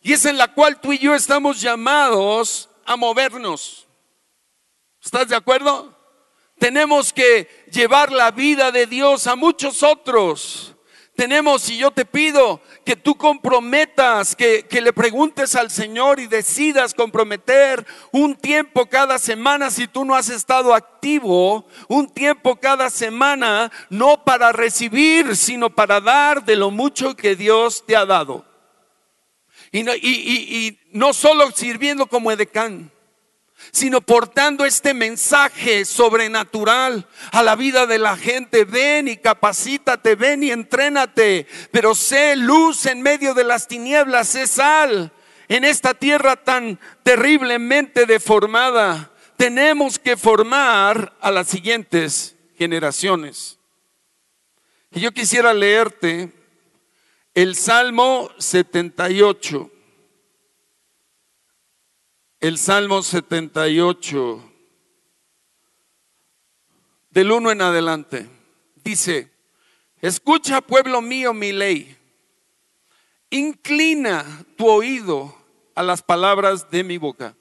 Y 0.03 0.13
es 0.13 0.23
en 0.25 0.37
la 0.37 0.53
cual 0.53 0.79
tú 0.79 0.93
y 0.93 0.99
yo 0.99 1.15
estamos 1.15 1.59
llamados 1.59 2.69
a 2.85 2.95
movernos. 2.95 3.87
¿Estás 5.03 5.27
de 5.29 5.35
acuerdo? 5.35 5.94
Tenemos 6.57 7.11
que 7.11 7.65
llevar 7.71 8.11
la 8.11 8.31
vida 8.31 8.71
de 8.71 8.87
Dios 8.87 9.27
a 9.27 9.35
muchos 9.35 9.83
otros. 9.83 10.75
Tenemos, 11.15 11.69
y 11.69 11.77
yo 11.77 11.91
te 11.91 12.03
pido 12.03 12.61
que 12.83 12.97
tú 12.97 13.15
comprometas, 13.15 14.35
que, 14.35 14.65
que, 14.67 14.81
le 14.81 14.91
preguntes 14.91 15.55
al 15.55 15.71
Señor 15.71 16.19
y 16.19 16.27
decidas 16.27 16.93
comprometer 16.93 17.85
un 18.11 18.35
tiempo 18.35 18.85
cada 18.87 19.17
semana 19.17 19.71
si 19.71 19.87
tú 19.87 20.03
no 20.03 20.13
has 20.13 20.27
estado 20.27 20.73
activo, 20.73 21.67
un 21.87 22.09
tiempo 22.09 22.57
cada 22.57 22.89
semana, 22.89 23.71
no 23.89 24.25
para 24.25 24.51
recibir, 24.51 25.37
sino 25.37 25.69
para 25.69 26.01
dar 26.01 26.43
de 26.43 26.57
lo 26.57 26.69
mucho 26.69 27.15
que 27.15 27.37
Dios 27.37 27.85
te 27.85 27.95
ha 27.95 28.05
dado. 28.05 28.45
Y 29.71 29.83
no, 29.83 29.95
y, 29.95 29.99
y, 30.01 30.67
y 30.67 30.79
no 30.91 31.13
solo 31.13 31.49
sirviendo 31.51 32.07
como 32.07 32.29
edecán, 32.29 32.91
sino 33.71 34.01
portando 34.01 34.65
este 34.65 34.93
mensaje 34.93 35.85
sobrenatural 35.85 37.07
a 37.31 37.43
la 37.43 37.55
vida 37.55 37.85
de 37.85 37.99
la 37.99 38.17
gente. 38.17 38.65
Ven 38.65 39.07
y 39.07 39.17
capacítate, 39.17 40.15
ven 40.15 40.43
y 40.43 40.51
entrénate, 40.51 41.47
pero 41.71 41.95
sé 41.95 42.35
luz 42.35 42.85
en 42.85 43.01
medio 43.01 43.33
de 43.33 43.43
las 43.43 43.67
tinieblas, 43.67 44.29
sé 44.29 44.47
sal 44.47 45.11
en 45.47 45.63
esta 45.63 45.93
tierra 45.93 46.35
tan 46.35 46.79
terriblemente 47.03 48.05
deformada. 48.05 49.11
Tenemos 49.37 49.99
que 49.99 50.15
formar 50.17 51.15
a 51.19 51.31
las 51.31 51.47
siguientes 51.47 52.35
generaciones. 52.57 53.59
Y 54.91 55.01
yo 55.01 55.11
quisiera 55.11 55.53
leerte 55.53 56.31
el 57.33 57.55
Salmo 57.55 58.31
78 58.37 59.71
el 62.39 62.57
Salmo 62.57 63.01
78, 63.01 64.51
del 67.09 67.31
1 67.31 67.51
en 67.51 67.61
adelante, 67.61 68.29
dice, 68.83 69.31
escucha 70.01 70.61
pueblo 70.61 71.01
mío 71.01 71.33
mi 71.33 71.53
ley, 71.53 71.97
inclina 73.29 74.45
tu 74.57 74.67
oído 74.67 75.35
a 75.75 75.83
las 75.83 76.01
palabras 76.01 76.69
de 76.69 76.83
mi 76.83 76.97
boca. 76.97 77.35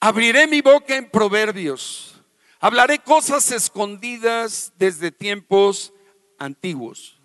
Abriré 0.00 0.46
mi 0.46 0.62
boca 0.62 0.96
en 0.96 1.10
proverbios, 1.10 2.20
hablaré 2.60 2.98
cosas 2.98 3.50
escondidas 3.52 4.72
desde 4.78 5.12
tiempos 5.12 5.92
antiguos, 6.38 7.20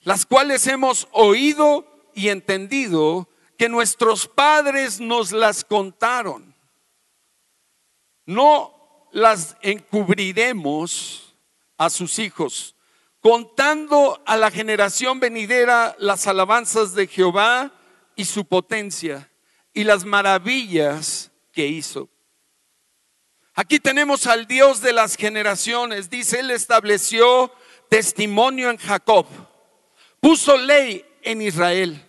las 0.00 0.24
cuales 0.24 0.66
hemos 0.66 1.08
oído 1.12 2.10
y 2.14 2.28
entendido 2.28 3.28
que 3.58 3.68
nuestros 3.68 4.28
padres 4.28 5.00
nos 5.00 5.32
las 5.32 5.64
contaron. 5.64 6.54
No 8.24 9.08
las 9.10 9.56
encubriremos 9.62 11.34
a 11.76 11.90
sus 11.90 12.20
hijos, 12.20 12.76
contando 13.20 14.22
a 14.24 14.36
la 14.36 14.52
generación 14.52 15.18
venidera 15.18 15.96
las 15.98 16.28
alabanzas 16.28 16.94
de 16.94 17.08
Jehová 17.08 17.72
y 18.14 18.26
su 18.26 18.44
potencia 18.44 19.28
y 19.74 19.82
las 19.82 20.04
maravillas 20.04 21.32
que 21.52 21.66
hizo. 21.66 22.08
Aquí 23.54 23.80
tenemos 23.80 24.28
al 24.28 24.46
Dios 24.46 24.80
de 24.80 24.92
las 24.92 25.16
generaciones. 25.16 26.08
Dice, 26.08 26.38
Él 26.40 26.52
estableció 26.52 27.52
testimonio 27.88 28.70
en 28.70 28.76
Jacob, 28.76 29.26
puso 30.20 30.56
ley 30.56 31.04
en 31.22 31.42
Israel 31.42 32.04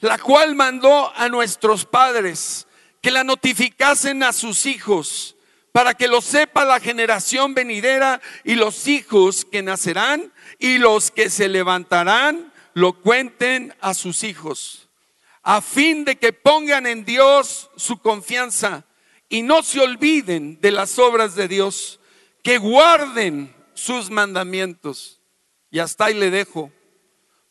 la 0.00 0.18
cual 0.18 0.54
mandó 0.54 1.12
a 1.14 1.28
nuestros 1.28 1.84
padres 1.84 2.66
que 3.00 3.10
la 3.10 3.24
notificasen 3.24 4.22
a 4.22 4.32
sus 4.32 4.66
hijos, 4.66 5.36
para 5.72 5.94
que 5.94 6.08
lo 6.08 6.20
sepa 6.20 6.64
la 6.64 6.80
generación 6.80 7.54
venidera 7.54 8.20
y 8.44 8.54
los 8.54 8.88
hijos 8.88 9.44
que 9.44 9.62
nacerán 9.62 10.32
y 10.58 10.78
los 10.78 11.10
que 11.10 11.30
se 11.30 11.48
levantarán 11.48 12.52
lo 12.74 12.94
cuenten 12.94 13.74
a 13.80 13.94
sus 13.94 14.24
hijos, 14.24 14.88
a 15.42 15.60
fin 15.60 16.04
de 16.04 16.16
que 16.16 16.32
pongan 16.32 16.86
en 16.86 17.04
Dios 17.04 17.70
su 17.76 17.98
confianza 17.98 18.84
y 19.28 19.42
no 19.42 19.62
se 19.62 19.80
olviden 19.80 20.60
de 20.60 20.72
las 20.72 20.98
obras 20.98 21.36
de 21.36 21.46
Dios, 21.46 22.00
que 22.42 22.58
guarden 22.58 23.54
sus 23.74 24.10
mandamientos. 24.10 25.20
Y 25.70 25.78
hasta 25.78 26.06
ahí 26.06 26.14
le 26.14 26.30
dejo, 26.30 26.72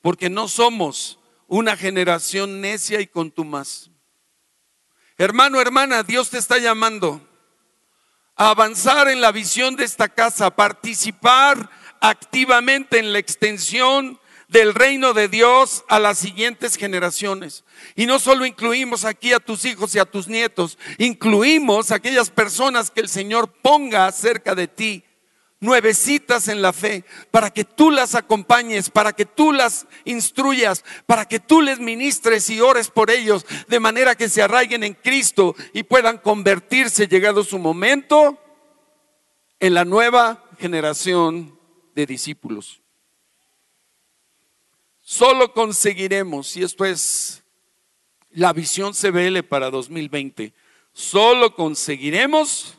porque 0.02 0.30
no 0.30 0.50
somos 0.50 1.19
una 1.50 1.76
generación 1.76 2.62
necia 2.62 3.02
y 3.02 3.08
contumaz. 3.08 3.90
Hermano, 5.18 5.60
hermana, 5.60 6.04
Dios 6.04 6.30
te 6.30 6.38
está 6.38 6.60
llamando 6.60 7.28
a 8.36 8.52
avanzar 8.52 9.10
en 9.10 9.20
la 9.20 9.32
visión 9.32 9.76
de 9.76 9.84
esta 9.84 10.08
casa, 10.08 10.46
a 10.46 10.56
participar 10.56 11.70
activamente 12.00 13.00
en 13.00 13.12
la 13.12 13.20
extensión 13.20 14.20
del 14.48 14.74
reino 14.74 15.14
de 15.14 15.28
Dios 15.28 15.84
a 15.90 16.00
las 16.00 16.20
siguientes 16.20 16.78
generaciones. 16.78 17.66
Y 17.96 18.06
no 18.06 18.20
solo 18.20 18.46
incluimos 18.46 19.04
aquí 19.04 19.34
a 19.34 19.40
tus 19.40 19.66
hijos 19.66 19.94
y 19.96 20.00
a 20.00 20.06
tus 20.06 20.28
nietos, 20.28 20.78
incluimos 21.00 21.92
a 21.92 21.96
aquellas 21.96 22.30
personas 22.30 22.92
que 22.92 23.02
el 23.02 23.10
Señor 23.10 23.52
ponga 23.62 24.10
cerca 24.12 24.56
de 24.56 24.68
ti 24.68 25.04
nuevecitas 25.60 26.48
en 26.48 26.62
la 26.62 26.72
fe, 26.72 27.04
para 27.32 27.50
que 27.50 27.66
tú 27.66 27.92
las 27.92 28.16
acompañes, 28.16 28.90
para 28.90 29.14
que 29.14 29.26
tú 29.26 29.52
las 29.52 29.88
instruyas, 30.06 30.86
para 31.06 31.26
que 31.26 31.40
tú 31.40 31.62
les 31.62 31.80
ministres 31.80 32.50
y 32.50 32.62
ores 32.62 32.90
por 32.90 33.12
ellos, 33.12 33.46
de 33.68 33.80
manera 33.80 34.16
que 34.16 34.30
se 34.30 34.42
arraiguen 34.42 34.84
en 34.84 34.94
Cristo 34.94 35.56
y 35.74 35.84
puedan 35.84 36.18
convertirse, 36.18 37.08
llegado 37.08 37.44
su 37.44 37.60
momento, 37.60 38.38
en 39.60 39.74
la 39.74 39.84
nueva 39.84 40.46
generación 40.60 41.58
de 41.94 42.06
discípulos. 42.06 42.82
Solo 45.02 45.54
conseguiremos, 45.54 46.56
y 46.56 46.64
esto 46.64 46.86
es 46.86 47.44
la 48.32 48.54
visión 48.54 48.94
CBL 48.94 49.44
para 49.44 49.70
2020, 49.70 50.54
solo 50.94 51.56
conseguiremos 51.56 52.78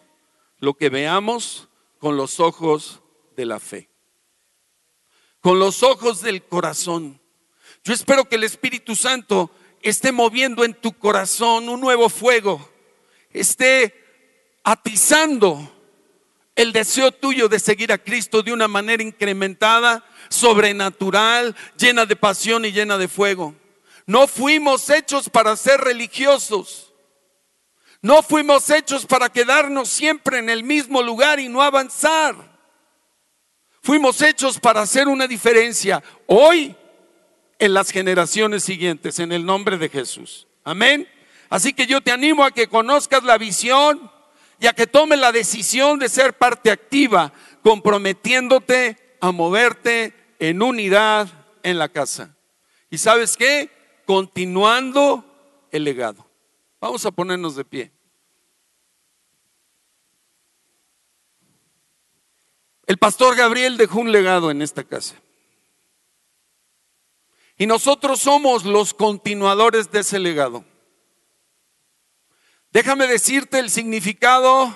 lo 0.58 0.74
que 0.74 0.88
veamos 0.88 1.69
con 2.00 2.16
los 2.16 2.40
ojos 2.40 3.00
de 3.36 3.46
la 3.46 3.60
fe, 3.60 3.88
con 5.40 5.60
los 5.60 5.84
ojos 5.84 6.22
del 6.22 6.42
corazón. 6.42 7.20
Yo 7.84 7.92
espero 7.92 8.24
que 8.24 8.36
el 8.36 8.44
Espíritu 8.44 8.96
Santo 8.96 9.50
esté 9.82 10.10
moviendo 10.10 10.64
en 10.64 10.74
tu 10.74 10.92
corazón 10.92 11.68
un 11.68 11.80
nuevo 11.80 12.08
fuego, 12.08 12.68
esté 13.30 13.94
atizando 14.64 15.70
el 16.56 16.72
deseo 16.72 17.12
tuyo 17.12 17.48
de 17.48 17.58
seguir 17.58 17.92
a 17.92 17.98
Cristo 17.98 18.42
de 18.42 18.52
una 18.52 18.66
manera 18.66 19.02
incrementada, 19.02 20.04
sobrenatural, 20.30 21.54
llena 21.78 22.06
de 22.06 22.16
pasión 22.16 22.64
y 22.64 22.72
llena 22.72 22.98
de 22.98 23.08
fuego. 23.08 23.54
No 24.06 24.26
fuimos 24.26 24.88
hechos 24.90 25.28
para 25.28 25.56
ser 25.56 25.80
religiosos. 25.80 26.89
No 28.02 28.22
fuimos 28.22 28.70
hechos 28.70 29.04
para 29.04 29.28
quedarnos 29.28 29.88
siempre 29.88 30.38
en 30.38 30.48
el 30.48 30.64
mismo 30.64 31.02
lugar 31.02 31.38
y 31.38 31.48
no 31.48 31.62
avanzar. 31.62 32.34
Fuimos 33.82 34.22
hechos 34.22 34.58
para 34.58 34.82
hacer 34.82 35.08
una 35.08 35.26
diferencia 35.26 36.02
hoy 36.26 36.74
en 37.58 37.74
las 37.74 37.90
generaciones 37.90 38.64
siguientes, 38.64 39.18
en 39.18 39.32
el 39.32 39.44
nombre 39.44 39.76
de 39.76 39.88
Jesús. 39.88 40.46
Amén. 40.64 41.06
Así 41.50 41.72
que 41.72 41.86
yo 41.86 42.00
te 42.00 42.10
animo 42.10 42.44
a 42.44 42.52
que 42.52 42.68
conozcas 42.68 43.22
la 43.22 43.36
visión 43.36 44.10
y 44.58 44.66
a 44.66 44.72
que 44.72 44.86
tomes 44.86 45.18
la 45.18 45.32
decisión 45.32 45.98
de 45.98 46.08
ser 46.08 46.34
parte 46.34 46.70
activa, 46.70 47.32
comprometiéndote 47.62 49.16
a 49.20 49.32
moverte 49.32 50.14
en 50.38 50.62
unidad 50.62 51.28
en 51.62 51.78
la 51.78 51.88
casa. 51.88 52.34
¿Y 52.90 52.98
sabes 52.98 53.36
qué? 53.36 53.70
Continuando 54.06 55.24
el 55.70 55.84
legado. 55.84 56.29
Vamos 56.80 57.04
a 57.04 57.10
ponernos 57.10 57.54
de 57.56 57.64
pie. 57.64 57.92
El 62.86 62.96
pastor 62.96 63.36
Gabriel 63.36 63.76
dejó 63.76 64.00
un 64.00 64.10
legado 64.10 64.50
en 64.50 64.62
esta 64.62 64.82
casa. 64.82 65.14
Y 67.56 67.66
nosotros 67.66 68.20
somos 68.20 68.64
los 68.64 68.94
continuadores 68.94 69.92
de 69.92 70.00
ese 70.00 70.18
legado. 70.18 70.64
Déjame 72.72 73.06
decirte 73.06 73.58
el 73.58 73.68
significado 73.68 74.74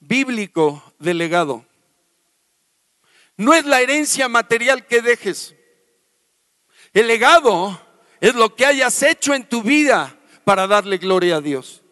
bíblico 0.00 0.82
del 0.98 1.18
legado. 1.18 1.64
No 3.36 3.52
es 3.52 3.66
la 3.66 3.82
herencia 3.82 4.28
material 4.28 4.86
que 4.86 5.02
dejes. 5.02 5.54
El 6.94 7.08
legado 7.08 7.78
es 8.20 8.34
lo 8.34 8.54
que 8.56 8.64
hayas 8.64 9.02
hecho 9.02 9.34
en 9.34 9.46
tu 9.46 9.62
vida 9.62 10.15
para 10.46 10.68
darle 10.68 10.98
gloria 10.98 11.38
a 11.38 11.40
Dios. 11.40 11.82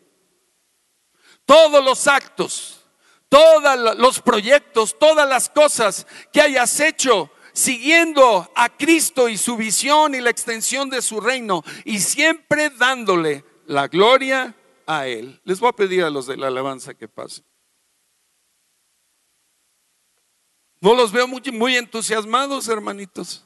todos 1.44 1.84
los 1.84 2.06
actos, 2.06 2.84
todos 3.28 3.98
los 3.98 4.20
proyectos, 4.20 4.96
todas 4.96 5.28
las 5.28 5.50
cosas 5.50 6.06
que 6.32 6.40
hayas 6.40 6.78
hecho 6.78 7.32
siguiendo 7.52 8.48
a 8.54 8.68
Cristo 8.68 9.28
y 9.28 9.36
su 9.38 9.56
visión 9.56 10.14
y 10.14 10.20
la 10.20 10.30
extensión 10.30 10.88
de 10.88 11.02
su 11.02 11.20
reino 11.20 11.64
y 11.84 11.98
siempre 11.98 12.70
dándole 12.70 13.44
la 13.66 13.88
gloria 13.88 14.54
a 14.86 15.08
Él. 15.08 15.40
Les 15.42 15.58
voy 15.58 15.70
a 15.70 15.72
pedir 15.72 16.04
a 16.04 16.10
los 16.10 16.28
de 16.28 16.36
la 16.36 16.46
alabanza 16.46 16.94
que 16.94 17.08
pasen. 17.08 17.44
No 20.80 20.94
los 20.94 21.10
veo 21.10 21.26
muy, 21.26 21.42
muy 21.52 21.76
entusiasmados, 21.76 22.68
hermanitos. 22.68 23.44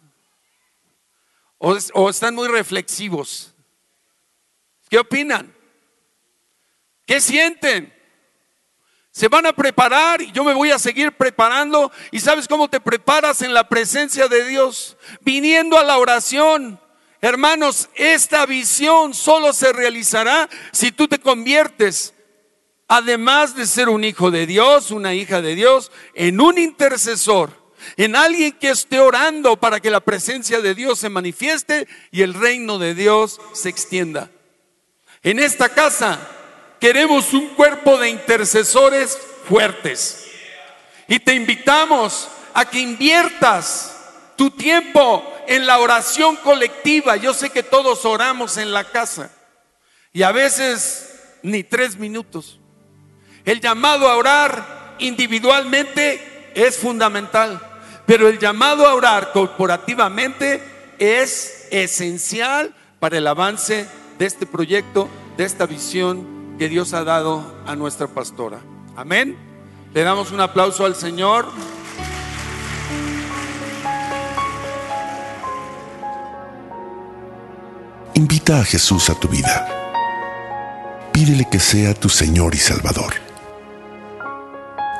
O, 1.56 1.76
o 1.94 2.10
están 2.10 2.34
muy 2.34 2.48
reflexivos. 2.48 3.54
¿Qué 4.88 4.98
opinan? 4.98 5.54
¿Qué 7.06 7.20
sienten? 7.20 7.94
Se 9.10 9.28
van 9.28 9.46
a 9.46 9.52
preparar 9.52 10.22
y 10.22 10.30
yo 10.30 10.44
me 10.44 10.54
voy 10.54 10.70
a 10.70 10.78
seguir 10.78 11.12
preparando. 11.12 11.90
¿Y 12.12 12.20
sabes 12.20 12.46
cómo 12.46 12.68
te 12.68 12.80
preparas 12.80 13.42
en 13.42 13.52
la 13.52 13.68
presencia 13.68 14.28
de 14.28 14.46
Dios? 14.46 14.96
Viniendo 15.22 15.78
a 15.78 15.84
la 15.84 15.98
oración. 15.98 16.80
Hermanos, 17.20 17.88
esta 17.96 18.46
visión 18.46 19.14
solo 19.14 19.52
se 19.52 19.72
realizará 19.72 20.48
si 20.70 20.92
tú 20.92 21.08
te 21.08 21.18
conviertes, 21.18 22.14
además 22.86 23.56
de 23.56 23.66
ser 23.66 23.88
un 23.88 24.04
hijo 24.04 24.30
de 24.30 24.46
Dios, 24.46 24.92
una 24.92 25.14
hija 25.14 25.42
de 25.42 25.56
Dios, 25.56 25.90
en 26.14 26.40
un 26.40 26.58
intercesor, 26.58 27.50
en 27.96 28.14
alguien 28.14 28.52
que 28.52 28.70
esté 28.70 29.00
orando 29.00 29.56
para 29.56 29.80
que 29.80 29.90
la 29.90 29.98
presencia 29.98 30.60
de 30.60 30.76
Dios 30.76 31.00
se 31.00 31.08
manifieste 31.08 31.88
y 32.12 32.22
el 32.22 32.34
reino 32.34 32.78
de 32.78 32.94
Dios 32.94 33.40
se 33.52 33.68
extienda. 33.68 34.30
En 35.28 35.38
esta 35.38 35.68
casa 35.68 36.18
queremos 36.80 37.34
un 37.34 37.48
cuerpo 37.48 37.98
de 37.98 38.08
intercesores 38.08 39.18
fuertes. 39.46 40.26
Y 41.06 41.18
te 41.20 41.34
invitamos 41.34 42.30
a 42.54 42.64
que 42.64 42.80
inviertas 42.80 43.94
tu 44.36 44.50
tiempo 44.50 45.22
en 45.46 45.66
la 45.66 45.80
oración 45.80 46.36
colectiva. 46.36 47.16
Yo 47.16 47.34
sé 47.34 47.50
que 47.50 47.62
todos 47.62 48.06
oramos 48.06 48.56
en 48.56 48.72
la 48.72 48.84
casa 48.84 49.30
y 50.14 50.22
a 50.22 50.32
veces 50.32 51.20
ni 51.42 51.62
tres 51.62 51.98
minutos. 51.98 52.58
El 53.44 53.60
llamado 53.60 54.08
a 54.08 54.16
orar 54.16 54.96
individualmente 54.98 56.52
es 56.54 56.78
fundamental, 56.78 57.60
pero 58.06 58.30
el 58.30 58.38
llamado 58.38 58.86
a 58.86 58.94
orar 58.94 59.32
corporativamente 59.32 60.62
es 60.98 61.68
esencial 61.70 62.74
para 62.98 63.18
el 63.18 63.26
avance 63.26 63.86
de 64.18 64.26
este 64.26 64.46
proyecto, 64.46 65.08
de 65.36 65.44
esta 65.44 65.66
visión 65.66 66.56
que 66.58 66.68
Dios 66.68 66.92
ha 66.92 67.04
dado 67.04 67.44
a 67.66 67.76
nuestra 67.76 68.08
pastora. 68.08 68.60
Amén. 68.96 69.36
Le 69.94 70.02
damos 70.02 70.32
un 70.32 70.40
aplauso 70.40 70.84
al 70.84 70.94
Señor. 70.94 71.46
Invita 78.14 78.60
a 78.60 78.64
Jesús 78.64 79.08
a 79.10 79.14
tu 79.14 79.28
vida. 79.28 79.68
Pídele 81.12 81.48
que 81.50 81.60
sea 81.60 81.94
tu 81.94 82.08
Señor 82.08 82.54
y 82.54 82.58
Salvador. 82.58 83.14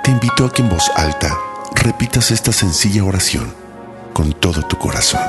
Te 0.04 0.12
invito 0.12 0.46
a 0.46 0.52
que 0.52 0.62
en 0.62 0.68
voz 0.68 0.88
alta 0.96 1.36
repitas 1.74 2.30
esta 2.30 2.52
sencilla 2.52 3.04
oración 3.04 3.52
con 4.12 4.32
todo 4.32 4.62
tu 4.62 4.78
corazón. 4.78 5.20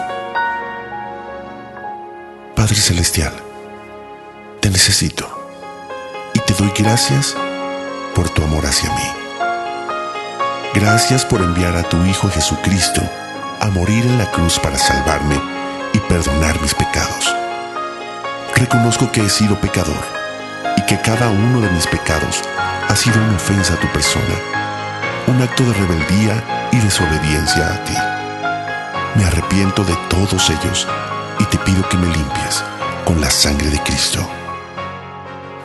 Padre 2.55 2.75
Celestial, 2.75 3.48
te 4.59 4.69
necesito 4.69 5.39
te 6.49 6.63
doy 6.63 6.73
gracias 6.75 7.35
por 8.15 8.27
tu 8.29 8.43
amor 8.43 8.65
hacia 8.65 8.89
mí. 8.89 9.03
Gracias 10.73 11.23
por 11.23 11.41
enviar 11.41 11.75
a 11.75 11.83
tu 11.83 12.03
Hijo 12.05 12.27
Jesucristo 12.29 13.01
a 13.59 13.67
morir 13.67 14.03
en 14.03 14.17
la 14.17 14.31
cruz 14.31 14.57
para 14.57 14.79
salvarme 14.79 15.39
y 15.93 15.99
perdonar 15.99 16.59
mis 16.61 16.73
pecados. 16.73 17.35
Reconozco 18.55 19.11
que 19.11 19.21
he 19.21 19.29
sido 19.29 19.61
pecador 19.61 20.03
y 20.75 20.81
que 20.87 20.99
cada 21.01 21.29
uno 21.29 21.61
de 21.61 21.69
mis 21.69 21.85
pecados 21.85 22.41
ha 22.87 22.95
sido 22.95 23.21
una 23.21 23.35
ofensa 23.35 23.75
a 23.75 23.79
tu 23.79 23.87
persona, 23.89 24.35
un 25.27 25.39
acto 25.43 25.63
de 25.63 25.73
rebeldía 25.73 26.69
y 26.71 26.77
desobediencia 26.77 27.67
a 27.67 27.83
ti. 27.83 27.95
Me 29.15 29.25
arrepiento 29.25 29.83
de 29.83 29.95
todos 30.09 30.49
ellos 30.49 30.87
y 31.37 31.45
te 31.45 31.59
pido 31.59 31.87
que 31.89 31.97
me 31.97 32.07
limpies 32.07 32.63
con 33.05 33.21
la 33.21 33.29
sangre 33.29 33.69
de 33.69 33.79
Cristo. 33.83 34.27